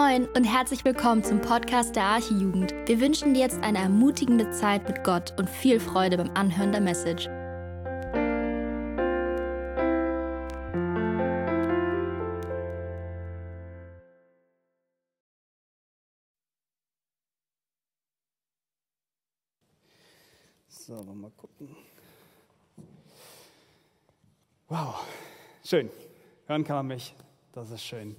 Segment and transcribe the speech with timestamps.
[0.00, 2.72] Moin und herzlich willkommen zum Podcast der Archijugend.
[2.86, 6.80] Wir wünschen dir jetzt eine ermutigende Zeit mit Gott und viel Freude beim Anhören der
[6.80, 7.24] Message.
[20.68, 21.76] So, mal gucken.
[24.68, 25.04] Wow,
[25.62, 25.90] schön.
[26.46, 27.14] Hören kann man mich.
[27.52, 28.16] Das ist schön.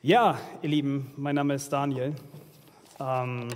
[0.00, 2.14] Ja, ihr Lieben, mein Name ist Daniel.
[3.00, 3.48] Ähm,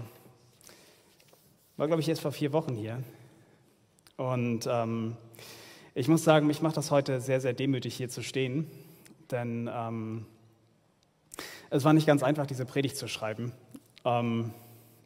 [1.76, 3.00] war, glaube ich, erst vor vier Wochen hier.
[4.16, 5.16] Und ähm,
[5.94, 8.68] ich muss sagen, mich macht das heute sehr, sehr demütig, hier zu stehen.
[9.30, 10.26] Denn ähm,
[11.70, 13.52] es war nicht ganz einfach, diese Predigt zu schreiben.
[14.04, 14.52] Ähm,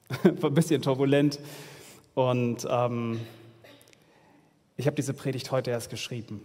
[0.41, 1.38] war ein bisschen turbulent.
[2.14, 3.20] Und ähm,
[4.78, 6.41] ich habe diese Predigt heute erst geschrieben.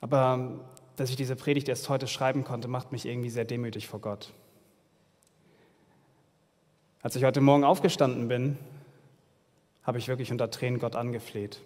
[0.00, 0.60] Aber
[0.96, 4.32] dass ich diese Predigt erst heute schreiben konnte, macht mich irgendwie sehr demütig vor Gott.
[7.02, 8.58] Als ich heute Morgen aufgestanden bin,
[9.84, 11.60] habe ich wirklich unter Tränen Gott angefleht.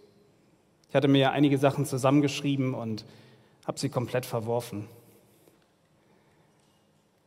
[0.88, 3.04] Ich hatte mir einige Sachen zusammengeschrieben und
[3.66, 4.86] habe sie komplett verworfen.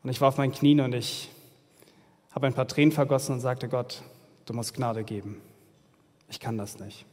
[0.03, 1.31] Und ich war auf meinen Knien und ich
[2.31, 4.03] habe ein paar Tränen vergossen und sagte, Gott,
[4.45, 5.41] du musst Gnade geben.
[6.29, 7.05] Ich kann das nicht.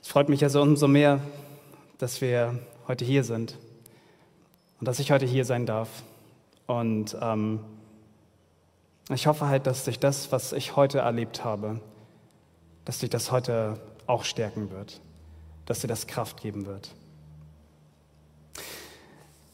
[0.00, 1.20] Es freut mich also umso mehr,
[2.00, 3.58] dass wir heute hier sind
[4.80, 5.88] und dass ich heute hier sein darf.
[6.66, 7.60] Und ähm,
[9.12, 11.80] ich hoffe halt, dass sich das, was ich heute erlebt habe,
[12.86, 15.00] dass sich das heute auch stärken wird,
[15.66, 16.94] dass dir das Kraft geben wird.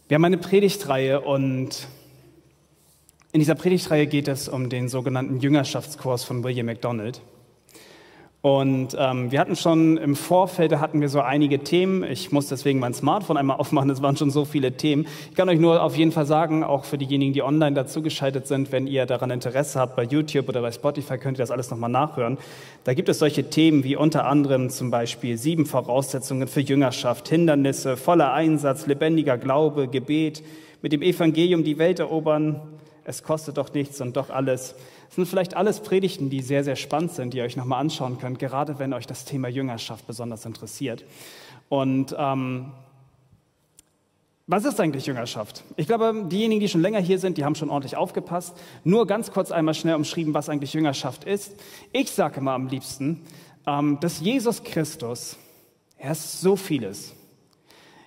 [0.06, 1.89] Wir haben eine Predigtreihe und
[3.33, 7.20] in dieser Predigtreihe geht es um den sogenannten Jüngerschaftskurs von William MacDonald.
[8.47, 12.05] Und ähm, wir hatten schon im Vorfeld, da hatten wir so einige Themen.
[12.05, 15.08] Ich muss deswegen mein Smartphone einmal aufmachen, es waren schon so viele Themen.
[15.30, 18.70] Ich kann euch nur auf jeden Fall sagen, auch für diejenigen, die online dazugeschaltet sind,
[18.70, 21.90] wenn ihr daran Interesse habt, bei YouTube oder bei Spotify könnt ihr das alles nochmal
[21.90, 22.39] nachhören.
[22.85, 27.96] Da gibt es solche Themen wie unter anderem zum Beispiel sieben Voraussetzungen für Jüngerschaft, Hindernisse,
[27.96, 30.45] voller Einsatz, lebendiger Glaube, Gebet,
[30.83, 32.61] mit dem Evangelium die Welt erobern,
[33.08, 34.74] es kostet doch nichts und doch alles.
[35.06, 38.18] Das sind vielleicht alles Predigten, die sehr, sehr spannend sind, die ihr euch nochmal anschauen
[38.18, 41.05] könnt, gerade wenn euch das Thema Jüngerschaft besonders interessiert.
[41.68, 42.72] Und ähm,
[44.48, 45.64] was ist eigentlich Jüngerschaft?
[45.77, 48.56] Ich glaube, diejenigen, die schon länger hier sind, die haben schon ordentlich aufgepasst.
[48.84, 51.55] Nur ganz kurz einmal schnell umschrieben, was eigentlich Jüngerschaft ist.
[51.92, 53.23] Ich sage immer am liebsten,
[53.67, 55.36] ähm, dass Jesus Christus,
[55.98, 57.12] er ist so vieles.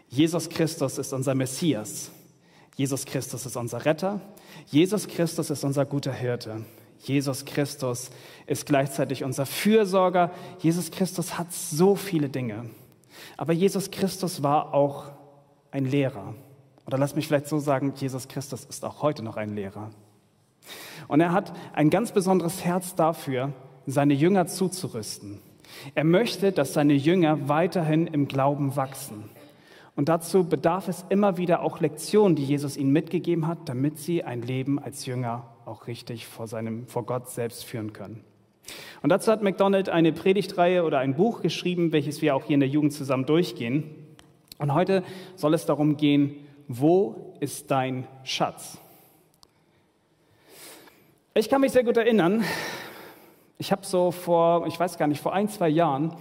[0.07, 2.11] Jesus Christus ist unser Messias.
[2.77, 4.21] Jesus Christus ist unser Retter.
[4.67, 6.63] Jesus Christus ist unser guter Hirte.
[6.99, 8.11] Jesus Christus
[8.45, 10.31] ist gleichzeitig unser Fürsorger.
[10.59, 12.69] Jesus Christus hat so viele Dinge.
[13.37, 15.05] Aber Jesus Christus war auch
[15.71, 16.35] ein Lehrer.
[16.85, 19.91] Oder lass mich vielleicht so sagen, Jesus Christus ist auch heute noch ein Lehrer.
[21.07, 23.53] Und er hat ein ganz besonderes Herz dafür,
[23.85, 25.39] seine Jünger zuzurüsten.
[25.95, 29.29] Er möchte, dass seine Jünger weiterhin im Glauben wachsen.
[29.95, 34.23] Und dazu bedarf es immer wieder auch Lektionen, die Jesus ihnen mitgegeben hat, damit sie
[34.23, 38.23] ein Leben als Jünger auch richtig vor, seinem, vor Gott selbst führen können.
[39.01, 42.59] Und dazu hat McDonald eine Predigtreihe oder ein Buch geschrieben, welches wir auch hier in
[42.59, 43.83] der Jugend zusammen durchgehen.
[44.57, 45.03] Und heute
[45.35, 46.35] soll es darum gehen,
[46.67, 48.77] wo ist dein Schatz?
[51.33, 52.43] Ich kann mich sehr gut erinnern,
[53.57, 56.15] ich habe so vor, ich weiß gar nicht, vor ein, zwei Jahren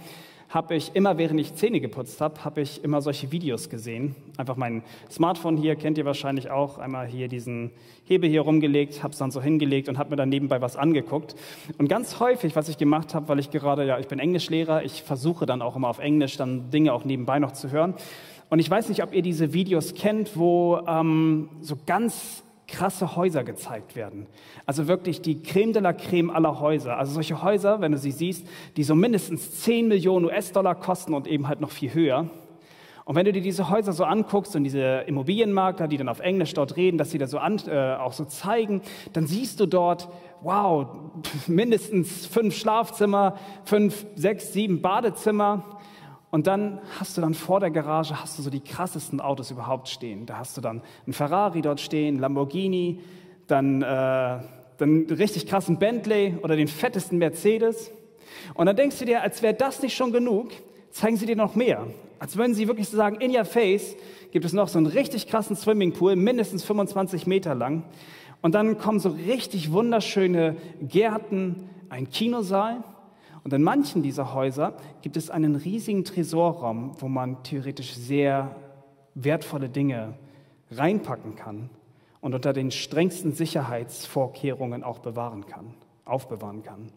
[0.49, 4.15] habe ich immer, während ich Zähne geputzt habe, habe ich immer solche Videos gesehen.
[4.35, 7.69] Einfach mein Smartphone hier, kennt ihr wahrscheinlich auch, einmal hier diesen
[8.05, 11.35] Hebel hier rumgelegt, habe es dann so hingelegt und habe mir dann nebenbei was angeguckt.
[11.77, 15.03] Und ganz häufig, was ich gemacht habe, weil ich gerade, ja, ich bin Englischlehrer, ich
[15.03, 17.93] versuche dann auch immer auf Englisch dann Dinge auch nebenbei noch zu hören.
[18.49, 23.43] Und ich weiß nicht, ob ihr diese Videos kennt, wo ähm, so ganz krasse Häuser
[23.43, 24.27] gezeigt werden.
[24.65, 26.97] Also wirklich die Creme de la Creme aller Häuser.
[26.97, 28.47] Also solche Häuser, wenn du sie siehst,
[28.77, 32.29] die so mindestens 10 Millionen US-Dollar kosten und eben halt noch viel höher.
[33.09, 36.53] Und wenn du dir diese Häuser so anguckst und diese Immobilienmakler, die dann auf Englisch
[36.53, 38.83] dort reden, dass sie da so an, äh, auch so zeigen,
[39.13, 40.09] dann siehst du dort,
[40.41, 40.85] wow,
[41.47, 45.78] mindestens fünf Schlafzimmer, fünf, sechs, sieben Badezimmer.
[46.31, 49.87] Und dann hast du dann vor der Garage hast du so die krassesten Autos überhaupt
[49.87, 50.25] stehen.
[50.25, 52.99] Da hast du dann einen Ferrari dort stehen, Lamborghini,
[53.47, 54.39] dann, äh,
[54.77, 57.91] dann richtig krassen Bentley oder den fettesten Mercedes.
[58.53, 60.51] Und dann denkst du dir, als wäre das nicht schon genug,
[60.91, 61.87] zeigen sie dir noch mehr.
[62.19, 63.95] Als würden sie wirklich sagen, in your face
[64.31, 67.83] gibt es noch so einen richtig krassen Swimmingpool, mindestens 25 Meter lang.
[68.41, 72.83] Und dann kommen so richtig wunderschöne Gärten, ein Kinosaal
[73.43, 78.55] und in manchen dieser Häuser gibt es einen riesigen Tresorraum, wo man theoretisch sehr
[79.15, 80.15] wertvolle Dinge
[80.71, 81.69] reinpacken kann
[82.21, 85.73] und unter den strengsten Sicherheitsvorkehrungen auch bewahren kann,
[86.05, 86.91] aufbewahren kann.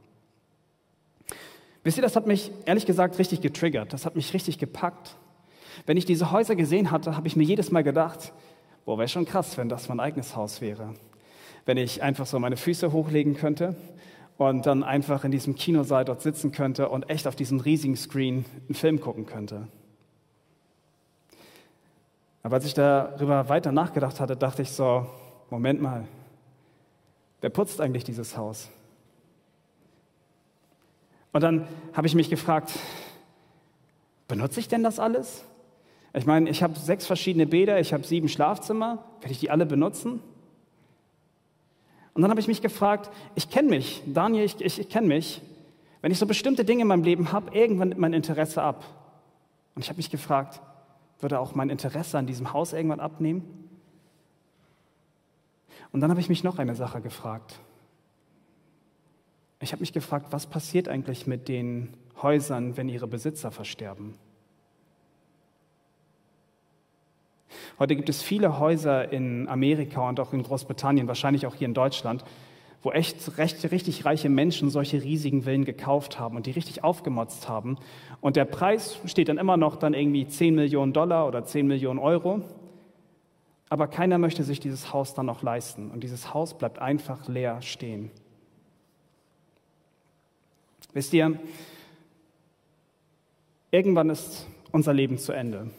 [1.85, 5.17] Wisst ihr, das hat mich ehrlich gesagt richtig getriggert, das hat mich richtig gepackt.
[5.87, 8.33] Wenn ich diese Häuser gesehen hatte, habe ich mir jedes Mal gedacht,
[8.85, 10.95] boah, wäre schon krass, wenn das mein eigenes Haus wäre.
[11.65, 13.77] Wenn ich einfach so meine Füße hochlegen könnte
[14.38, 18.44] und dann einfach in diesem Kinosaal dort sitzen könnte und echt auf diesem riesigen Screen
[18.67, 19.69] einen Film gucken könnte.
[22.43, 25.06] Aber als ich darüber weiter nachgedacht hatte, dachte ich so,
[25.50, 26.06] Moment mal,
[27.40, 28.69] wer putzt eigentlich dieses Haus?
[31.32, 32.73] Und dann habe ich mich gefragt,
[34.28, 35.44] benutze ich denn das alles?
[36.14, 39.64] Ich meine, ich habe sechs verschiedene Bäder, ich habe sieben Schlafzimmer, werde ich die alle
[39.64, 40.20] benutzen?
[42.14, 45.41] Und dann habe ich mich gefragt, ich kenne mich, Daniel, ich, ich, ich kenne mich.
[46.03, 48.85] Wenn ich so bestimmte Dinge in meinem Leben habe, irgendwann nimmt mein Interesse ab.
[49.75, 50.61] Und ich habe mich gefragt,
[51.20, 53.69] würde auch mein Interesse an diesem Haus irgendwann abnehmen?
[55.93, 57.59] Und dann habe ich mich noch eine Sache gefragt.
[59.61, 64.14] Ich habe mich gefragt, was passiert eigentlich mit den Häusern, wenn ihre Besitzer versterben?
[67.78, 71.75] Heute gibt es viele Häuser in Amerika und auch in Großbritannien, wahrscheinlich auch hier in
[71.75, 72.25] Deutschland,
[72.82, 77.49] wo echt recht, richtig reiche Menschen solche riesigen Villen gekauft haben und die richtig aufgemotzt
[77.49, 77.78] haben.
[78.20, 81.99] Und der Preis steht dann immer noch dann irgendwie 10 Millionen Dollar oder 10 Millionen
[81.99, 82.43] Euro.
[83.69, 85.90] Aber keiner möchte sich dieses Haus dann noch leisten.
[85.90, 88.10] Und dieses Haus bleibt einfach leer stehen.
[90.93, 91.38] Wisst ihr,
[93.70, 95.70] irgendwann ist unser Leben zu Ende.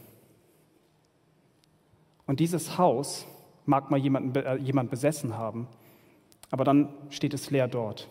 [2.26, 3.26] Und dieses Haus
[3.66, 5.68] mag mal jemand, äh, jemand besessen haben,
[6.52, 8.08] aber dann steht es leer dort.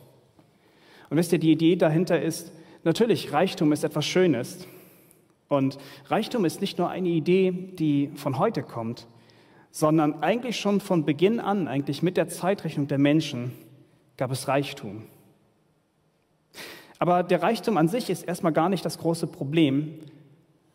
[1.11, 2.53] Und wisst ihr, die Idee dahinter ist,
[2.85, 4.67] natürlich, Reichtum ist etwas Schönes.
[5.49, 9.07] Und Reichtum ist nicht nur eine Idee, die von heute kommt,
[9.71, 13.53] sondern eigentlich schon von Beginn an, eigentlich mit der Zeitrechnung der Menschen,
[14.17, 15.03] gab es Reichtum.
[16.99, 19.99] Aber der Reichtum an sich ist erstmal gar nicht das große Problem,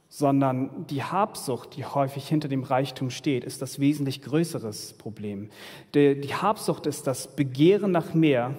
[0.09, 5.49] sondern die Habsucht, die häufig hinter dem Reichtum steht, ist das wesentlich größeres Problem.
[5.93, 8.53] Die Habsucht ist das Begehren nach mehr.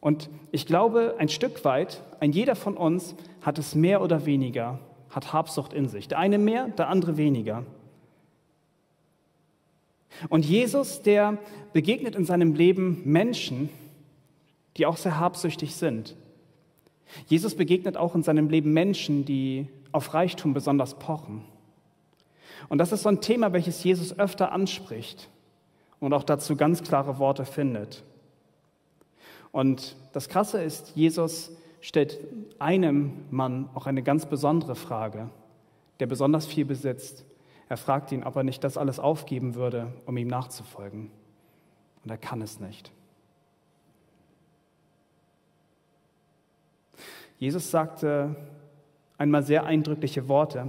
[0.00, 4.78] Und ich glaube, ein Stück weit, ein jeder von uns hat es mehr oder weniger,
[5.10, 6.08] hat Habsucht in sich.
[6.08, 7.64] Der eine mehr, der andere weniger.
[10.28, 11.38] Und Jesus, der
[11.72, 13.70] begegnet in seinem Leben Menschen,
[14.76, 16.16] die auch sehr habsüchtig sind.
[17.26, 21.44] Jesus begegnet auch in seinem Leben Menschen, die auf Reichtum besonders pochen.
[22.68, 25.28] Und das ist so ein Thema, welches Jesus öfter anspricht
[26.00, 28.02] und auch dazu ganz klare Worte findet.
[29.52, 32.18] Und das Krasse ist, Jesus stellt
[32.58, 35.28] einem Mann auch eine ganz besondere Frage,
[36.00, 37.24] der besonders viel besitzt.
[37.68, 41.10] Er fragt ihn, ob er nicht das alles aufgeben würde, um ihm nachzufolgen.
[42.04, 42.90] Und er kann es nicht.
[47.38, 48.36] Jesus sagte
[49.22, 50.66] einmal sehr eindrückliche Worte,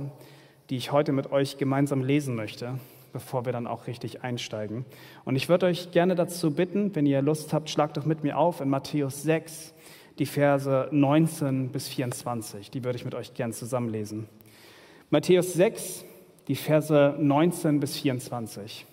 [0.69, 2.75] die ich heute mit euch gemeinsam lesen möchte,
[3.11, 4.85] bevor wir dann auch richtig einsteigen.
[5.25, 8.37] Und ich würde euch gerne dazu bitten, wenn ihr Lust habt, schlagt doch mit mir
[8.37, 9.73] auf in Matthäus 6,
[10.19, 12.69] die Verse 19 bis 24.
[12.69, 14.29] Die würde ich mit euch gerne zusammenlesen.
[15.09, 16.05] Matthäus 6,
[16.47, 18.85] die Verse 19 bis 24.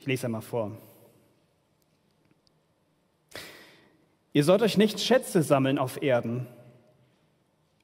[0.00, 0.72] Ich lese einmal vor.
[4.32, 6.46] Ihr sollt euch nicht Schätze sammeln auf Erden,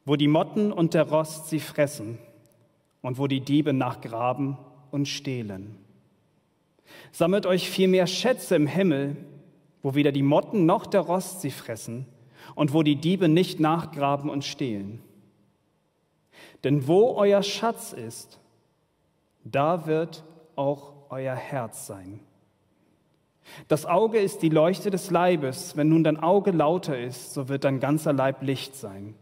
[0.07, 2.19] wo die Motten und der Rost sie fressen
[3.03, 4.57] und wo die Diebe nachgraben
[4.91, 5.77] und stehlen.
[7.13, 9.19] Sammelt euch vielmehr Schätze im Himmel,
[9.83, 12.07] wo weder die Motten noch der Rost sie fressen
[12.55, 15.03] und wo die Diebe nicht nachgraben und stehlen.
[16.65, 18.41] Denn wo euer Schatz ist,
[19.45, 22.21] da wird auch euer Herz sein.
[23.69, 25.77] Das Auge ist die Leuchte des Leibes.
[25.77, 29.15] Wenn nun dein Auge lauter ist, so wird dein ganzer Leib Licht sein.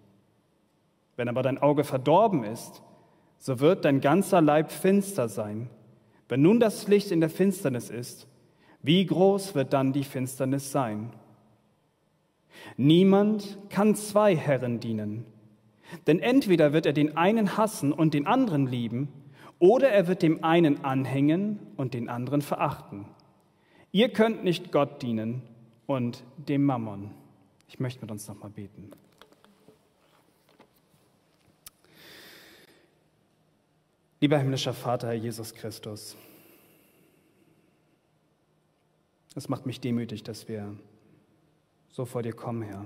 [1.16, 2.82] Wenn aber dein Auge verdorben ist,
[3.38, 5.68] so wird dein ganzer Leib finster sein.
[6.28, 8.26] Wenn nun das Licht in der Finsternis ist,
[8.82, 11.12] wie groß wird dann die Finsternis sein?
[12.76, 15.24] Niemand kann zwei Herren dienen,
[16.06, 19.08] denn entweder wird er den einen hassen und den anderen lieben,
[19.64, 23.06] oder er wird dem einen anhängen und den anderen verachten.
[23.92, 25.40] Ihr könnt nicht Gott dienen
[25.86, 27.12] und dem Mammon.
[27.66, 28.90] Ich möchte mit uns nochmal beten.
[34.20, 36.14] Lieber himmlischer Vater, Herr Jesus Christus,
[39.34, 40.76] es macht mich demütig, dass wir
[41.90, 42.84] so vor dir kommen, Herr.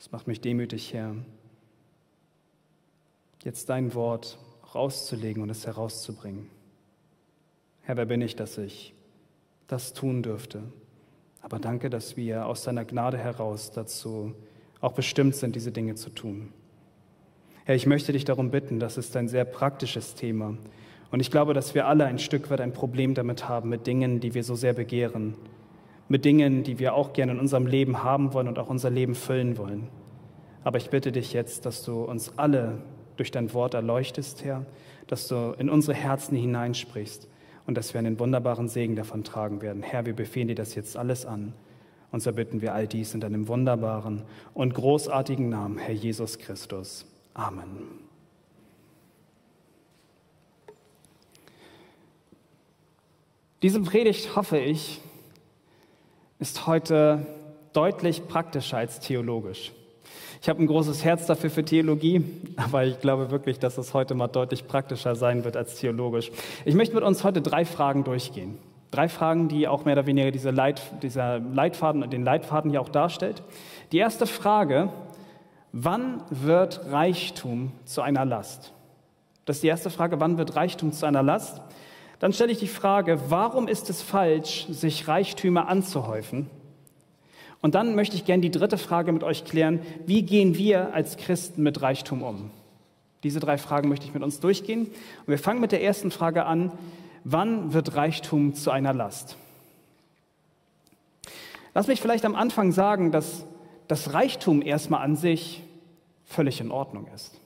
[0.00, 1.14] Es macht mich demütig, Herr,
[3.44, 4.38] jetzt dein Wort
[4.74, 6.48] rauszulegen und es herauszubringen.
[7.82, 8.94] Herr, wer bin ich, dass ich
[9.66, 10.62] das tun dürfte?
[11.40, 14.34] Aber danke, dass wir aus deiner Gnade heraus dazu
[14.80, 16.52] auch bestimmt sind, diese Dinge zu tun.
[17.64, 20.56] Herr, ich möchte dich darum bitten, das ist ein sehr praktisches Thema.
[21.10, 24.20] Und ich glaube, dass wir alle ein Stück weit ein Problem damit haben, mit Dingen,
[24.20, 25.34] die wir so sehr begehren,
[26.08, 29.14] mit Dingen, die wir auch gerne in unserem Leben haben wollen und auch unser Leben
[29.14, 29.88] füllen wollen.
[30.64, 32.78] Aber ich bitte dich jetzt, dass du uns alle
[33.18, 34.64] durch dein Wort erleuchtest, Herr,
[35.06, 37.28] dass du in unsere Herzen hineinsprichst
[37.66, 39.82] und dass wir einen wunderbaren Segen davon tragen werden.
[39.82, 41.52] Herr, wir befehlen dir das jetzt alles an.
[42.10, 44.22] Und so bitten wir all dies in deinem wunderbaren
[44.54, 47.04] und großartigen Namen, Herr Jesus Christus.
[47.34, 47.66] Amen.
[53.60, 55.00] Diese Predigt, hoffe ich,
[56.38, 57.26] ist heute
[57.72, 59.72] deutlich praktischer als theologisch.
[60.40, 62.24] Ich habe ein großes Herz dafür für Theologie,
[62.56, 66.30] aber ich glaube wirklich, dass es heute mal deutlich praktischer sein wird als theologisch.
[66.64, 68.58] Ich möchte mit uns heute drei Fragen durchgehen.
[68.90, 72.80] Drei Fragen, die auch mehr oder weniger diese Leit, dieser Leitfaden und den Leitfaden hier
[72.80, 73.42] auch darstellt.
[73.92, 74.90] Die erste Frage,
[75.72, 78.72] wann wird Reichtum zu einer Last?
[79.44, 81.60] Das ist die erste Frage, wann wird Reichtum zu einer Last?
[82.20, 86.48] Dann stelle ich die Frage, warum ist es falsch, sich Reichtümer anzuhäufen?
[87.60, 91.16] Und dann möchte ich gerne die dritte Frage mit euch klären, wie gehen wir als
[91.16, 92.50] Christen mit Reichtum um?
[93.24, 94.82] Diese drei Fragen möchte ich mit uns durchgehen.
[94.86, 96.72] Und wir fangen mit der ersten Frage an,
[97.24, 99.36] wann wird Reichtum zu einer Last?
[101.74, 103.44] Lass mich vielleicht am Anfang sagen, dass
[103.88, 105.62] das Reichtum erstmal an sich
[106.24, 107.40] völlig in Ordnung ist.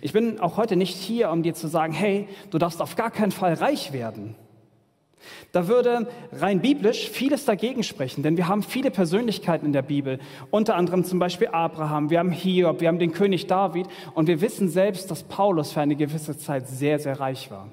[0.00, 3.10] Ich bin auch heute nicht hier, um dir zu sagen, hey, du darfst auf gar
[3.10, 4.36] keinen Fall reich werden.
[5.52, 10.18] Da würde rein biblisch vieles dagegen sprechen, denn wir haben viele Persönlichkeiten in der Bibel,
[10.50, 14.40] unter anderem zum Beispiel Abraham, wir haben Hiob, wir haben den König David und wir
[14.40, 17.68] wissen selbst, dass Paulus für eine gewisse Zeit sehr, sehr reich war.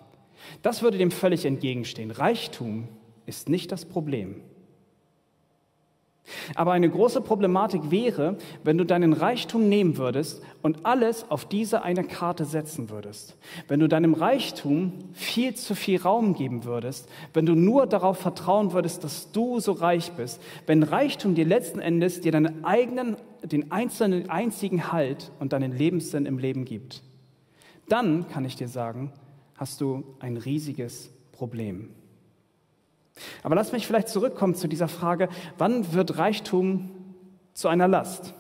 [0.62, 2.12] Das würde dem völlig entgegenstehen.
[2.12, 2.88] Reichtum
[3.25, 4.41] ist nicht das Problem.
[6.55, 11.83] Aber eine große Problematik wäre, wenn du deinen Reichtum nehmen würdest und alles auf diese
[11.83, 13.38] eine Karte setzen würdest.
[13.67, 18.74] Wenn du deinem Reichtum viel zu viel Raum geben würdest, wenn du nur darauf vertrauen
[18.74, 23.71] würdest, dass du so reich bist, wenn Reichtum dir letzten Endes dir deinen eigenen, den
[23.71, 27.03] einzelnen, einzigen Halt und deinen Lebenssinn im Leben gibt,
[27.88, 29.12] dann kann ich dir sagen,
[29.55, 31.89] hast du ein riesiges Problem.
[33.43, 36.91] Aber lass mich vielleicht zurückkommen zu dieser Frage, wann wird Reichtum
[37.53, 38.33] zu einer Last?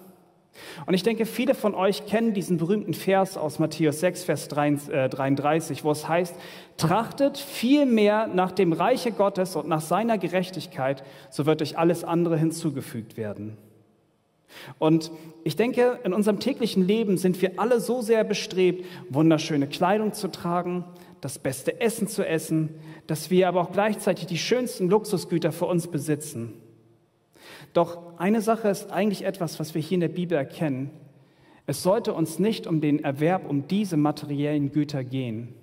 [0.85, 5.79] Und ich denke, viele von euch kennen diesen berühmten Vers aus Matthäus 6, Vers 33,
[5.79, 6.35] äh, wo es heißt,
[6.77, 12.37] trachtet vielmehr nach dem Reiche Gottes und nach seiner Gerechtigkeit, so wird euch alles andere
[12.37, 13.57] hinzugefügt werden.
[14.79, 15.11] Und
[15.43, 20.27] ich denke, in unserem täglichen Leben sind wir alle so sehr bestrebt, wunderschöne Kleidung zu
[20.29, 20.85] tragen,
[21.21, 22.75] das beste Essen zu essen,
[23.07, 26.53] dass wir aber auch gleichzeitig die schönsten Luxusgüter für uns besitzen.
[27.73, 30.91] Doch eine Sache ist eigentlich etwas, was wir hier in der Bibel erkennen.
[31.67, 35.53] Es sollte uns nicht um den Erwerb, um diese materiellen Güter gehen.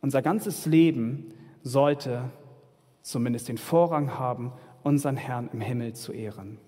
[0.00, 2.30] Unser ganzes Leben sollte
[3.02, 4.52] zumindest den Vorrang haben,
[4.84, 6.58] unseren Herrn im Himmel zu ehren.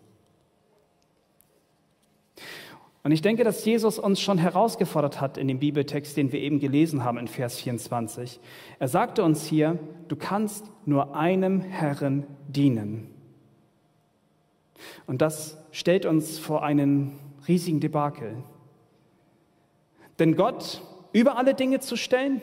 [3.02, 6.60] Und ich denke, dass Jesus uns schon herausgefordert hat in dem Bibeltext, den wir eben
[6.60, 8.40] gelesen haben in Vers 24.
[8.78, 9.78] Er sagte uns hier,
[10.08, 13.08] du kannst nur einem Herrn dienen.
[15.06, 18.36] Und das stellt uns vor einen riesigen Debakel.
[20.18, 22.42] Denn Gott über alle Dinge zu stellen,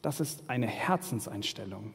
[0.00, 1.92] das ist eine Herzenseinstellung.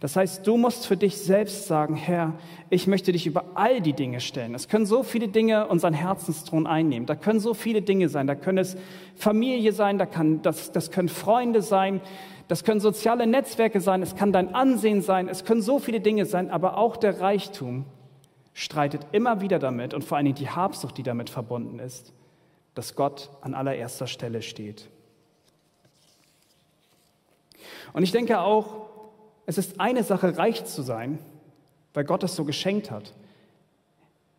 [0.00, 2.34] Das heißt, du musst für dich selbst sagen, Herr,
[2.68, 4.54] ich möchte dich über all die Dinge stellen.
[4.54, 7.06] Es können so viele Dinge unseren Herzensthron einnehmen.
[7.06, 8.26] Da können so viele Dinge sein.
[8.26, 8.76] Da können es
[9.16, 12.00] Familie sein, da kann, das, das können Freunde sein,
[12.48, 16.26] das können soziale Netzwerke sein, es kann dein Ansehen sein, es können so viele Dinge
[16.26, 17.84] sein, aber auch der Reichtum
[18.54, 22.12] streitet immer wieder damit und vor allen Dingen die Habsucht, die damit verbunden ist,
[22.74, 24.88] dass Gott an allererster Stelle steht.
[27.92, 28.79] Und ich denke auch,
[29.50, 31.18] es ist eine Sache, reich zu sein,
[31.92, 33.14] weil Gott es so geschenkt hat.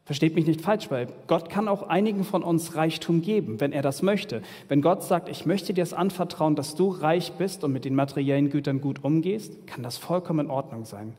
[0.05, 3.81] Versteht mich nicht falsch, weil Gott kann auch einigen von uns Reichtum geben, wenn er
[3.81, 4.41] das möchte.
[4.69, 7.93] Wenn Gott sagt, ich möchte dir das anvertrauen, dass du reich bist und mit den
[7.93, 11.13] materiellen Gütern gut umgehst, kann das vollkommen in Ordnung sein.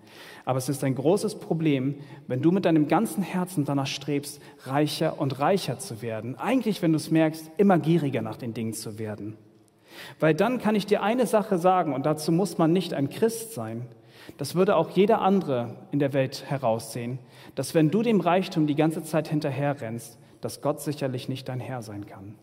[0.47, 1.97] Aber es ist ein großes Problem,
[2.29, 6.39] wenn du mit deinem ganzen Herzen danach strebst, reicher und reicher zu werden.
[6.39, 9.37] Eigentlich, wenn du es merkst, immer gieriger nach den Dingen zu werden.
[10.21, 13.55] Weil dann kann ich dir eine Sache sagen, und dazu muss man nicht ein Christ
[13.55, 13.87] sein.
[14.39, 17.19] das würde auch jeder andere in der Welt heraussehen,
[17.55, 21.83] dass wenn du dem Reichtum die ganze Zeit hinterherrennst, dass Gott sicherlich nicht dein Herr
[21.83, 22.35] sein kann.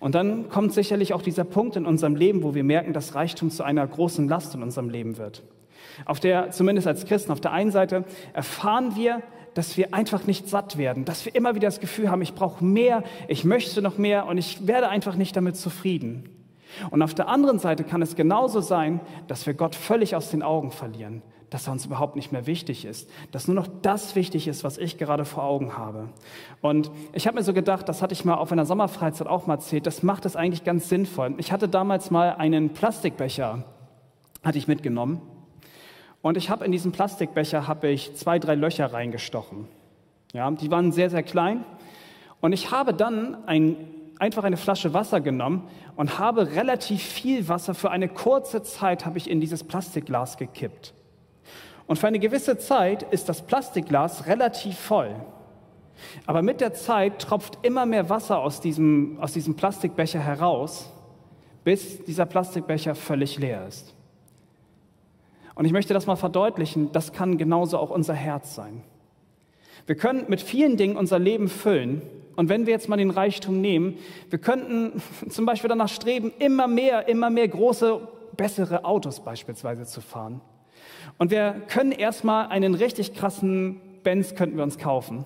[0.00, 3.50] Und dann kommt sicherlich auch dieser Punkt in unserem Leben, wo wir merken, dass Reichtum
[3.50, 5.42] zu einer großen Last in unserem Leben wird.
[6.06, 9.22] Auf der, zumindest als Christen, auf der einen Seite erfahren wir,
[9.54, 12.64] dass wir einfach nicht satt werden, dass wir immer wieder das Gefühl haben, ich brauche
[12.64, 16.28] mehr, ich möchte noch mehr und ich werde einfach nicht damit zufrieden.
[16.90, 20.42] Und auf der anderen Seite kann es genauso sein, dass wir Gott völlig aus den
[20.42, 24.48] Augen verlieren, dass er uns überhaupt nicht mehr wichtig ist, dass nur noch das wichtig
[24.48, 26.08] ist, was ich gerade vor Augen habe.
[26.60, 29.54] Und ich habe mir so gedacht, das hatte ich mal auf einer Sommerfreizeit auch mal
[29.54, 31.34] erzählt, das macht es eigentlich ganz sinnvoll.
[31.38, 33.64] Ich hatte damals mal einen Plastikbecher,
[34.42, 35.20] hatte ich mitgenommen.
[36.24, 39.68] Und ich habe in diesen Plastikbecher habe ich zwei, drei Löcher reingestochen.
[40.32, 41.66] Ja, die waren sehr, sehr klein.
[42.40, 43.76] Und ich habe dann ein,
[44.18, 49.18] einfach eine Flasche Wasser genommen und habe relativ viel Wasser für eine kurze Zeit habe
[49.18, 50.94] ich in dieses Plastikglas gekippt.
[51.86, 55.14] Und für eine gewisse Zeit ist das Plastikglas relativ voll.
[56.24, 60.90] Aber mit der Zeit tropft immer mehr Wasser aus diesem, aus diesem Plastikbecher heraus,
[61.64, 63.94] bis dieser Plastikbecher völlig leer ist.
[65.54, 68.82] Und ich möchte das mal verdeutlichen, das kann genauso auch unser Herz sein.
[69.86, 72.02] Wir können mit vielen Dingen unser Leben füllen.
[72.36, 73.98] Und wenn wir jetzt mal den Reichtum nehmen,
[74.30, 78.00] wir könnten zum Beispiel danach streben, immer mehr, immer mehr große,
[78.36, 80.40] bessere Autos beispielsweise zu fahren.
[81.18, 85.24] Und wir können erstmal einen richtig krassen Benz könnten wir uns kaufen.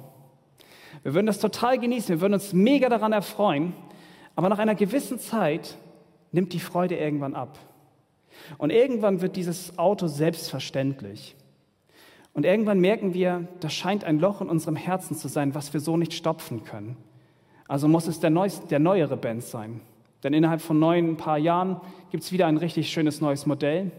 [1.02, 3.72] Wir würden das total genießen, wir würden uns mega daran erfreuen,
[4.36, 5.76] aber nach einer gewissen Zeit
[6.32, 7.58] nimmt die Freude irgendwann ab.
[8.56, 11.36] Und irgendwann wird dieses Auto selbstverständlich.
[12.34, 15.80] Und irgendwann merken wir, da scheint ein Loch in unserem Herzen zu sein, was wir
[15.80, 16.96] so nicht stopfen können.
[17.66, 19.80] Also muss es der, neueste, der neuere Benz sein.
[20.22, 21.80] Denn innerhalb von neun paar Jahren
[22.10, 23.90] gibt es wieder ein richtig schönes neues Modell.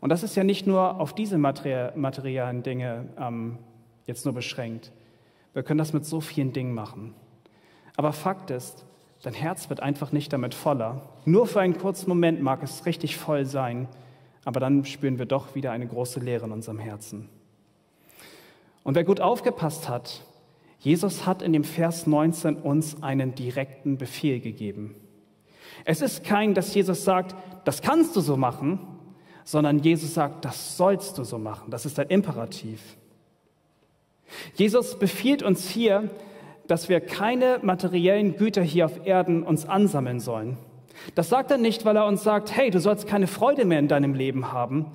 [0.00, 3.58] Und das ist ja nicht nur auf diese materiellen Dinge ähm,
[4.06, 4.92] jetzt nur beschränkt.
[5.52, 7.14] Wir können das mit so vielen Dingen machen.
[7.96, 8.84] Aber Fakt ist,
[9.26, 11.02] dein Herz wird einfach nicht damit voller.
[11.24, 13.88] Nur für einen kurzen Moment mag es richtig voll sein,
[14.44, 17.28] aber dann spüren wir doch wieder eine große Leere in unserem Herzen.
[18.84, 20.22] Und wer gut aufgepasst hat,
[20.78, 24.94] Jesus hat in dem Vers 19 uns einen direkten Befehl gegeben.
[25.84, 27.34] Es ist kein, dass Jesus sagt,
[27.64, 28.78] das kannst du so machen,
[29.42, 31.72] sondern Jesus sagt, das sollst du so machen.
[31.72, 32.80] Das ist ein Imperativ.
[34.54, 36.10] Jesus befiehlt uns hier,
[36.68, 40.56] dass wir keine materiellen Güter hier auf Erden uns ansammeln sollen.
[41.14, 43.88] Das sagt er nicht, weil er uns sagt, hey, du sollst keine Freude mehr in
[43.88, 44.86] deinem Leben haben,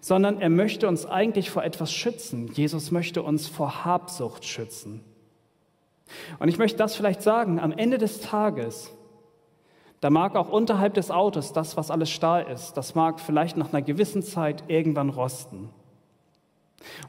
[0.00, 2.50] sondern er möchte uns eigentlich vor etwas schützen.
[2.52, 5.04] Jesus möchte uns vor Habsucht schützen.
[6.38, 8.92] Und ich möchte das vielleicht sagen, am Ende des Tages
[10.00, 13.72] da mag auch unterhalb des Autos das, was alles Stahl ist, das mag vielleicht nach
[13.72, 15.68] einer gewissen Zeit irgendwann rosten.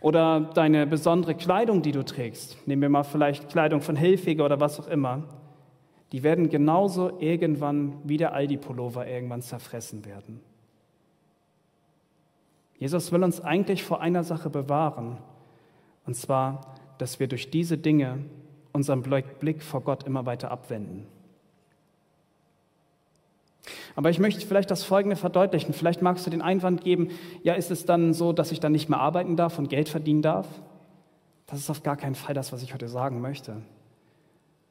[0.02, 4.60] Oder deine besondere Kleidung, die du trägst, nehmen wir mal vielleicht Kleidung von Hilfiger oder
[4.60, 5.24] was auch immer,
[6.12, 10.42] die werden genauso irgendwann wie der Aldi-Pullover irgendwann zerfressen werden.
[12.78, 15.18] Jesus will uns eigentlich vor einer Sache bewahren,
[16.06, 18.26] und zwar, dass wir durch diese Dinge
[18.74, 21.06] unseren Blick vor Gott immer weiter abwenden.
[23.96, 25.74] Aber ich möchte vielleicht das Folgende verdeutlichen.
[25.74, 27.10] Vielleicht magst du den Einwand geben,
[27.44, 30.22] ja, ist es dann so, dass ich dann nicht mehr arbeiten darf und Geld verdienen
[30.22, 30.48] darf?
[31.48, 33.62] Das ist auf gar keinen Fall das, was ich heute sagen möchte.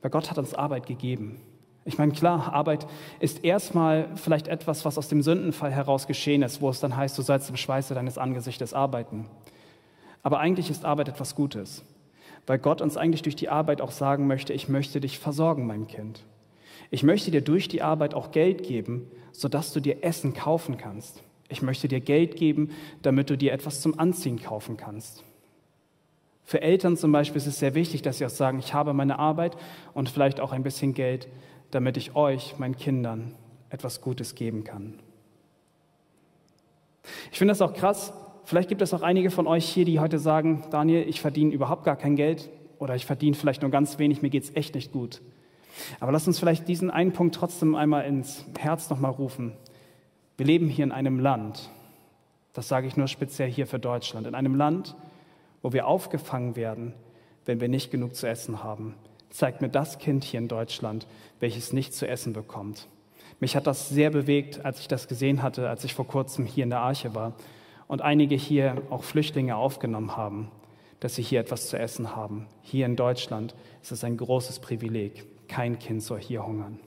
[0.00, 1.40] Weil Gott hat uns Arbeit gegeben.
[1.85, 2.87] Ich meine, klar, Arbeit
[3.20, 7.16] ist erstmal vielleicht etwas, was aus dem Sündenfall heraus geschehen ist, wo es dann heißt,
[7.16, 9.26] du sollst im Schweiße deines Angesichtes arbeiten.
[10.22, 11.83] Aber eigentlich ist Arbeit etwas Gutes,
[12.46, 15.87] weil Gott uns eigentlich durch die Arbeit auch sagen möchte, ich möchte dich versorgen, mein
[15.87, 16.22] Kind.
[16.90, 21.22] Ich möchte dir durch die Arbeit auch Geld geben, sodass du dir Essen kaufen kannst.
[21.48, 22.70] Ich möchte dir Geld geben,
[23.03, 25.24] damit du dir etwas zum Anziehen kaufen kannst.
[26.44, 29.18] Für Eltern zum Beispiel ist es sehr wichtig, dass sie auch sagen, ich habe meine
[29.18, 29.57] Arbeit
[29.94, 31.29] und vielleicht auch ein bisschen Geld,
[31.70, 33.37] damit ich euch, meinen Kindern,
[33.68, 34.98] etwas Gutes geben kann.
[37.31, 38.12] Ich finde das auch krass.
[38.44, 41.85] Vielleicht gibt es auch einige von euch hier, die heute sagen, Daniel, ich verdiene überhaupt
[41.85, 42.50] gar kein Geld
[42.81, 45.20] oder ich verdiene vielleicht nur ganz wenig, mir geht es echt nicht gut.
[46.01, 49.53] Aber lass uns vielleicht diesen einen Punkt trotzdem einmal ins Herz nochmal rufen.
[50.37, 51.71] Wir leben hier in einem Land,
[52.53, 54.97] das sage ich nur speziell hier für Deutschland, in einem Land,
[55.62, 56.95] wo wir aufgefangen werden,
[57.45, 58.95] wenn wir nicht genug zu essen haben.
[59.29, 61.07] Zeigt mir das Kind hier in Deutschland,
[61.38, 62.88] welches nicht zu essen bekommt.
[63.38, 66.64] Mich hat das sehr bewegt, als ich das gesehen hatte, als ich vor kurzem hier
[66.64, 67.35] in der Arche war
[67.87, 70.51] und einige hier auch Flüchtlinge aufgenommen haben,
[71.01, 72.47] dass sie hier etwas zu essen haben.
[72.62, 76.79] Hier in Deutschland ist es ein großes Privileg kein Kind soll hier hungern.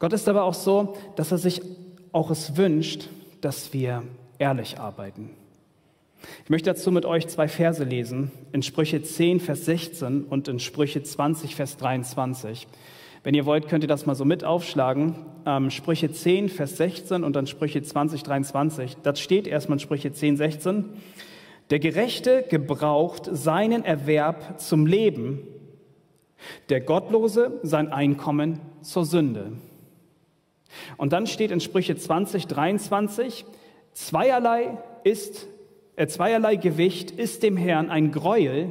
[0.00, 1.62] Gott ist aber auch so, dass er sich
[2.10, 3.08] auch es wünscht,
[3.40, 4.02] dass wir
[4.38, 5.30] ehrlich arbeiten.
[6.44, 10.58] Ich möchte dazu mit euch zwei Verse lesen, in Sprüche 10, Vers 16 und in
[10.58, 12.66] Sprüche 20, Vers 23.
[13.22, 15.14] Wenn ihr wollt, könnt ihr das mal so mit aufschlagen.
[15.46, 18.96] Ähm, Sprüche 10, Vers 16 und dann Sprüche 20, 23.
[19.02, 20.84] Das steht erstmal in Sprüche 10, 16.
[21.70, 25.46] Der Gerechte gebraucht seinen Erwerb zum Leben,
[26.68, 29.52] der Gottlose sein Einkommen zur Sünde.
[30.96, 33.44] Und dann steht in Sprüche 20, 23,
[33.92, 35.46] zweierlei ist,
[35.96, 38.70] äh, zweierlei Gewicht ist dem Herrn ein Gräuel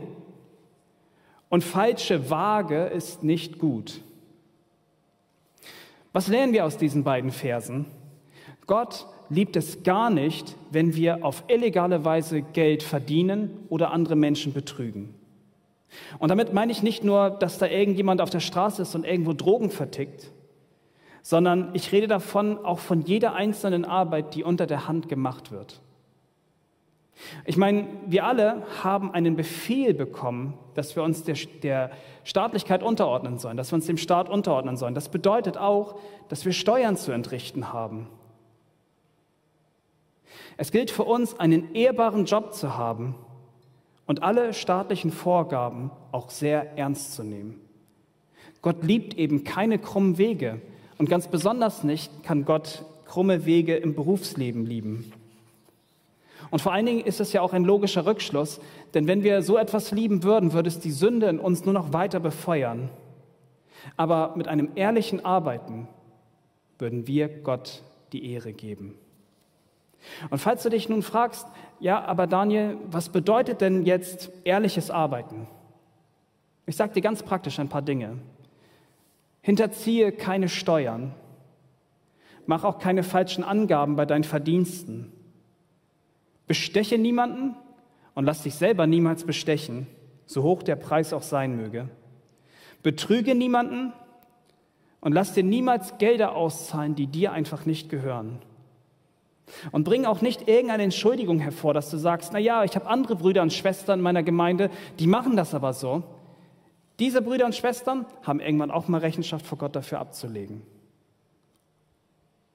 [1.47, 4.01] und falsche Waage ist nicht gut.
[6.11, 7.85] Was lernen wir aus diesen beiden Versen?
[8.65, 14.53] Gott liebt es gar nicht, wenn wir auf illegale Weise Geld verdienen oder andere Menschen
[14.53, 15.13] betrügen.
[16.19, 19.33] Und damit meine ich nicht nur, dass da irgendjemand auf der Straße ist und irgendwo
[19.33, 20.31] Drogen vertickt,
[21.21, 25.81] sondern ich rede davon auch von jeder einzelnen Arbeit, die unter der Hand gemacht wird.
[27.45, 31.91] Ich meine, wir alle haben einen Befehl bekommen, dass wir uns der, der,
[32.23, 34.93] Staatlichkeit unterordnen sollen, dass wir uns dem Staat unterordnen sollen.
[34.93, 35.95] Das bedeutet auch,
[36.27, 38.07] dass wir Steuern zu entrichten haben.
[40.57, 43.15] Es gilt für uns, einen ehrbaren Job zu haben
[44.05, 47.61] und alle staatlichen Vorgaben auch sehr ernst zu nehmen.
[48.61, 50.61] Gott liebt eben keine krummen Wege
[50.97, 55.11] und ganz besonders nicht kann Gott krumme Wege im Berufsleben lieben.
[56.51, 58.59] Und vor allen Dingen ist es ja auch ein logischer Rückschluss,
[58.93, 61.93] denn wenn wir so etwas lieben würden, würde es die Sünde in uns nur noch
[61.93, 62.89] weiter befeuern.
[63.97, 65.87] Aber mit einem ehrlichen Arbeiten
[66.77, 68.95] würden wir Gott die Ehre geben.
[70.29, 71.47] Und falls du dich nun fragst,
[71.79, 75.47] ja, aber Daniel, was bedeutet denn jetzt ehrliches Arbeiten?
[76.65, 78.19] Ich sage dir ganz praktisch ein paar Dinge.
[79.41, 81.13] Hinterziehe keine Steuern.
[82.45, 85.11] Mach auch keine falschen Angaben bei deinen Verdiensten.
[86.47, 87.55] Besteche niemanden
[88.15, 89.87] und lass dich selber niemals bestechen,
[90.25, 91.89] so hoch der Preis auch sein möge.
[92.83, 93.93] Betrüge niemanden
[94.99, 98.39] und lass dir niemals Gelder auszahlen, die dir einfach nicht gehören.
[99.71, 103.15] Und bring auch nicht irgendeine Entschuldigung hervor, dass du sagst, na ja, ich habe andere
[103.15, 106.03] Brüder und Schwestern in meiner Gemeinde, die machen das aber so.
[106.99, 110.61] Diese Brüder und Schwestern haben irgendwann auch mal Rechenschaft vor Gott dafür abzulegen.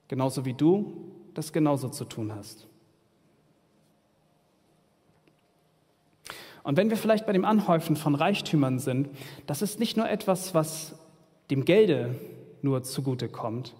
[0.09, 2.67] Genauso wie du das genauso zu tun hast.
[6.63, 9.11] Und wenn wir vielleicht bei dem Anhäufen von Reichtümern sind,
[9.47, 10.99] das ist nicht nur etwas, was
[11.51, 12.15] dem Gelde
[12.63, 13.75] nur zugute kommt.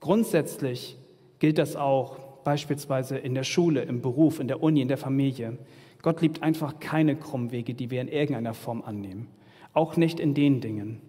[0.00, 0.96] Grundsätzlich
[1.38, 5.58] gilt das auch beispielsweise in der Schule, im Beruf, in der Uni, in der Familie.
[6.00, 9.28] Gott liebt einfach keine Krummwege, die wir in irgendeiner Form annehmen.
[9.74, 11.02] Auch nicht in den Dingen.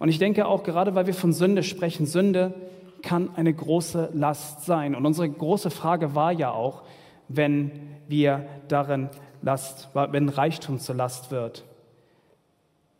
[0.00, 2.52] Und ich denke auch, gerade weil wir von Sünde sprechen, Sünde
[3.00, 4.96] kann eine große Last sein.
[4.96, 6.82] Und unsere große Frage war ja auch,
[7.28, 7.70] wenn
[8.08, 9.08] wir darin
[9.42, 11.64] Last, wenn Reichtum zur Last wird,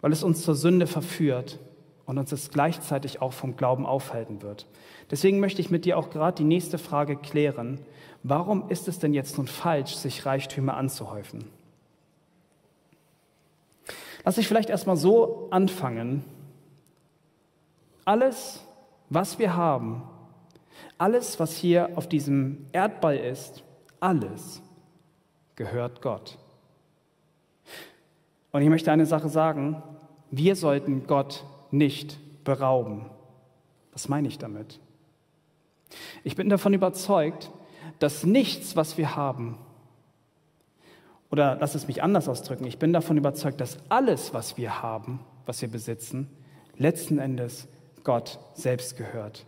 [0.01, 1.59] weil es uns zur Sünde verführt
[2.07, 4.67] und uns es gleichzeitig auch vom Glauben aufhalten wird.
[5.11, 7.81] Deswegen möchte ich mit dir auch gerade die nächste Frage klären.
[8.23, 11.45] Warum ist es denn jetzt nun falsch, sich Reichtümer anzuhäufen?
[14.25, 16.25] Lass ich vielleicht erstmal so anfangen.
[18.05, 18.65] Alles,
[19.11, 20.03] was wir haben,
[20.99, 23.63] alles, was hier auf diesem Erdball ist,
[24.01, 24.63] alles
[25.55, 26.39] gehört Gott.
[28.53, 29.83] Und ich möchte eine Sache sagen,
[30.31, 33.07] wir sollten Gott nicht berauben.
[33.93, 34.81] Was meine ich damit?
[36.25, 37.51] Ich bin davon überzeugt,
[37.99, 39.59] dass nichts, was wir haben,
[41.31, 45.21] oder lass es mich anders ausdrücken, ich bin davon überzeugt, dass alles, was wir haben,
[45.45, 46.29] was wir besitzen,
[46.77, 47.69] letzten Endes
[48.05, 49.47] Gott selbst gehört.